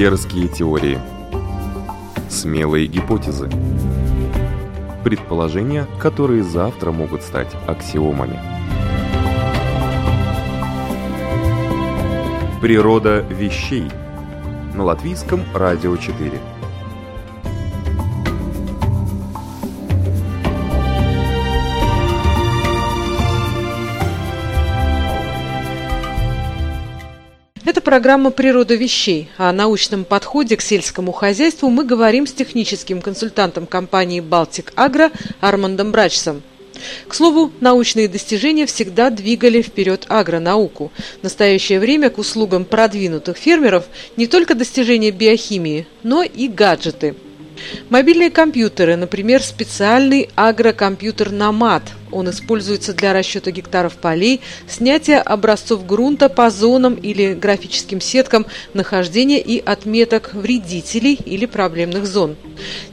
Дерзкие 0.00 0.48
теории. 0.48 0.98
Смелые 2.30 2.86
гипотезы. 2.86 3.50
Предположения, 5.04 5.86
которые 5.98 6.42
завтра 6.42 6.90
могут 6.90 7.22
стать 7.22 7.54
аксиомами. 7.66 8.40
Природа 12.62 13.20
вещей– 13.28 13.90
на 14.74 14.84
латвийском 14.84 15.42
радио 15.52 15.94
4. 15.94 16.32
Это 27.70 27.80
программа 27.82 28.32
«Природа 28.32 28.74
вещей». 28.74 29.28
О 29.36 29.52
научном 29.52 30.04
подходе 30.04 30.56
к 30.56 30.60
сельскому 30.60 31.12
хозяйству 31.12 31.70
мы 31.70 31.84
говорим 31.84 32.26
с 32.26 32.32
техническим 32.32 33.00
консультантом 33.00 33.64
компании 33.64 34.18
«Балтик 34.18 34.72
Агро» 34.74 35.12
Армандом 35.40 35.92
Брачсом. 35.92 36.42
К 37.06 37.14
слову, 37.14 37.52
научные 37.60 38.08
достижения 38.08 38.66
всегда 38.66 39.10
двигали 39.10 39.62
вперед 39.62 40.04
агронауку. 40.08 40.90
В 41.20 41.22
настоящее 41.22 41.78
время 41.78 42.10
к 42.10 42.18
услугам 42.18 42.64
продвинутых 42.64 43.36
фермеров 43.36 43.84
не 44.16 44.26
только 44.26 44.56
достижения 44.56 45.12
биохимии, 45.12 45.86
но 46.02 46.24
и 46.24 46.48
гаджеты. 46.48 47.14
Мобильные 47.88 48.32
компьютеры, 48.32 48.96
например, 48.96 49.44
специальный 49.44 50.28
агрокомпьютер 50.34 51.30
«Намат» 51.30 51.84
Он 52.12 52.30
используется 52.30 52.92
для 52.92 53.12
расчета 53.12 53.50
гектаров 53.50 53.94
полей, 53.96 54.40
снятия 54.68 55.20
образцов 55.20 55.86
грунта 55.86 56.28
по 56.28 56.50
зонам 56.50 56.94
или 56.94 57.34
графическим 57.34 58.00
сеткам, 58.00 58.46
нахождения 58.74 59.40
и 59.40 59.60
отметок 59.60 60.34
вредителей 60.34 61.14
или 61.14 61.46
проблемных 61.46 62.06
зон. 62.06 62.36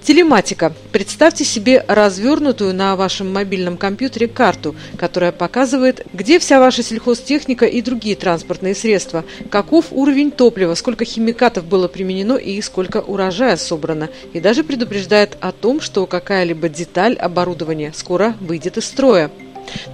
Телематика. 0.03 0.73
Представьте 0.91 1.43
себе 1.43 1.83
развернутую 1.87 2.73
на 2.73 2.95
вашем 2.95 3.31
мобильном 3.33 3.77
компьютере 3.77 4.27
карту, 4.27 4.75
которая 4.97 5.31
показывает, 5.31 6.05
где 6.13 6.39
вся 6.39 6.59
ваша 6.59 6.83
сельхозтехника 6.83 7.65
и 7.65 7.81
другие 7.81 8.15
транспортные 8.15 8.75
средства, 8.75 9.25
каков 9.49 9.87
уровень 9.91 10.31
топлива, 10.31 10.75
сколько 10.75 11.03
химикатов 11.03 11.65
было 11.65 11.87
применено 11.87 12.35
и 12.35 12.61
сколько 12.61 12.97
урожая 13.01 13.57
собрано, 13.57 14.09
и 14.33 14.39
даже 14.39 14.63
предупреждает 14.63 15.37
о 15.41 15.51
том, 15.51 15.81
что 15.81 16.05
какая-либо 16.05 16.69
деталь 16.69 17.15
оборудования 17.15 17.91
скоро 17.95 18.35
выйдет 18.39 18.77
из 18.77 18.85
строя 18.85 19.06
строя. 19.07 19.31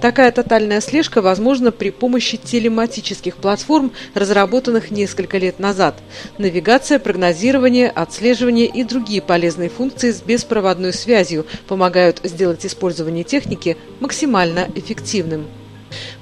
Такая 0.00 0.32
тотальная 0.32 0.80
слежка 0.80 1.22
возможна 1.22 1.70
при 1.70 1.90
помощи 1.90 2.36
телематических 2.36 3.36
платформ, 3.36 3.92
разработанных 4.14 4.90
несколько 4.90 5.38
лет 5.38 5.60
назад. 5.60 5.96
Навигация, 6.38 6.98
прогнозирование, 6.98 7.90
отслеживание 7.90 8.66
и 8.66 8.82
другие 8.82 9.22
полезные 9.22 9.68
функции 9.68 10.10
с 10.10 10.20
беспроводной 10.20 10.92
связью 10.92 11.46
помогают 11.68 12.20
сделать 12.24 12.66
использование 12.66 13.24
техники 13.24 13.76
максимально 14.00 14.68
эффективным. 14.74 15.46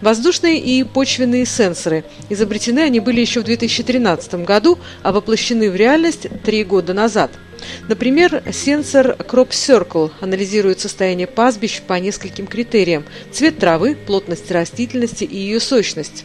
Воздушные 0.00 0.58
и 0.58 0.85
почвенные 0.85 1.46
сенсоры. 1.46 2.04
Изобретены 2.28 2.80
они 2.80 3.00
были 3.00 3.20
еще 3.20 3.40
в 3.40 3.44
2013 3.44 4.35
году, 4.46 4.78
а 5.02 5.12
воплощены 5.12 5.70
в 5.70 5.76
реальность 5.76 6.26
три 6.44 6.64
года 6.64 6.94
назад– 6.94 7.30
Например, 7.88 8.42
сенсор 8.52 9.16
Crop 9.18 9.50
Circle 9.50 10.11
анализирует 10.20 10.80
состояние 10.80 11.26
пастбищ 11.26 11.80
по 11.82 11.94
нескольким 11.94 12.46
критериям– 12.46 13.04
цвет 13.32 13.58
травы, 13.58 13.94
плотность 13.94 14.50
растительности 14.50 15.24
и 15.24 15.37
ее 15.37 15.61
сочность. 15.61 16.24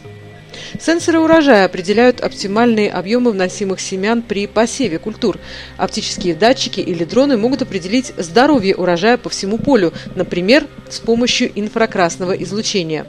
Сенсоры 0.80 1.20
урожая 1.20 1.66
определяют 1.66 2.20
оптимальные 2.20 2.90
объемы 2.90 3.30
вносимых 3.30 3.80
семян 3.80 4.22
при 4.22 4.46
посеве 4.46 4.98
культур. 4.98 5.38
Оптические 5.76 6.34
датчики 6.34 6.80
или 6.80 7.04
дроны 7.04 7.36
могут 7.36 7.62
определить 7.62 8.12
здоровье 8.16 8.74
урожая 8.74 9.16
по 9.16 9.28
всему 9.28 9.58
полю, 9.58 9.92
например, 10.14 10.66
с 10.90 10.98
помощью 10.98 11.50
инфракрасного 11.54 12.32
излучения. 12.32 13.06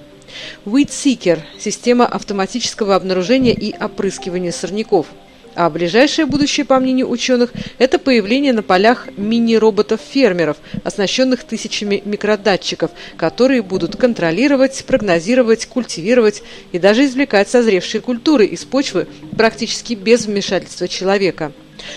Weed 0.65 0.89
система 1.59 2.05
автоматического 2.05 2.95
обнаружения 2.95 3.53
и 3.53 3.73
опрыскивания 3.77 4.51
сорняков– 4.51 5.07
а 5.55 5.69
ближайшее 5.69 6.25
будущее, 6.25 6.65
по 6.65 6.79
мнению 6.79 7.09
ученых, 7.09 7.51
это 7.79 7.99
появление 7.99 8.53
на 8.53 8.63
полях 8.63 9.09
мини-роботов-фермеров, 9.17 10.55
оснащенных 10.85 11.43
тысячами 11.43 12.01
микродатчиков, 12.05 12.91
которые 13.17 13.61
будут 13.61 13.97
контролировать, 13.97 14.85
прогнозировать, 14.85 15.65
культивировать 15.65 16.43
и 16.71 16.79
даже 16.79 17.03
извлекать 17.03 17.49
созревшие 17.49 17.99
культуры 17.99 18.45
из 18.45 18.63
почвы 18.63 19.07
практически 19.35 19.95
без 19.95 20.27
вмешательства 20.27 20.87
человека. 20.87 21.51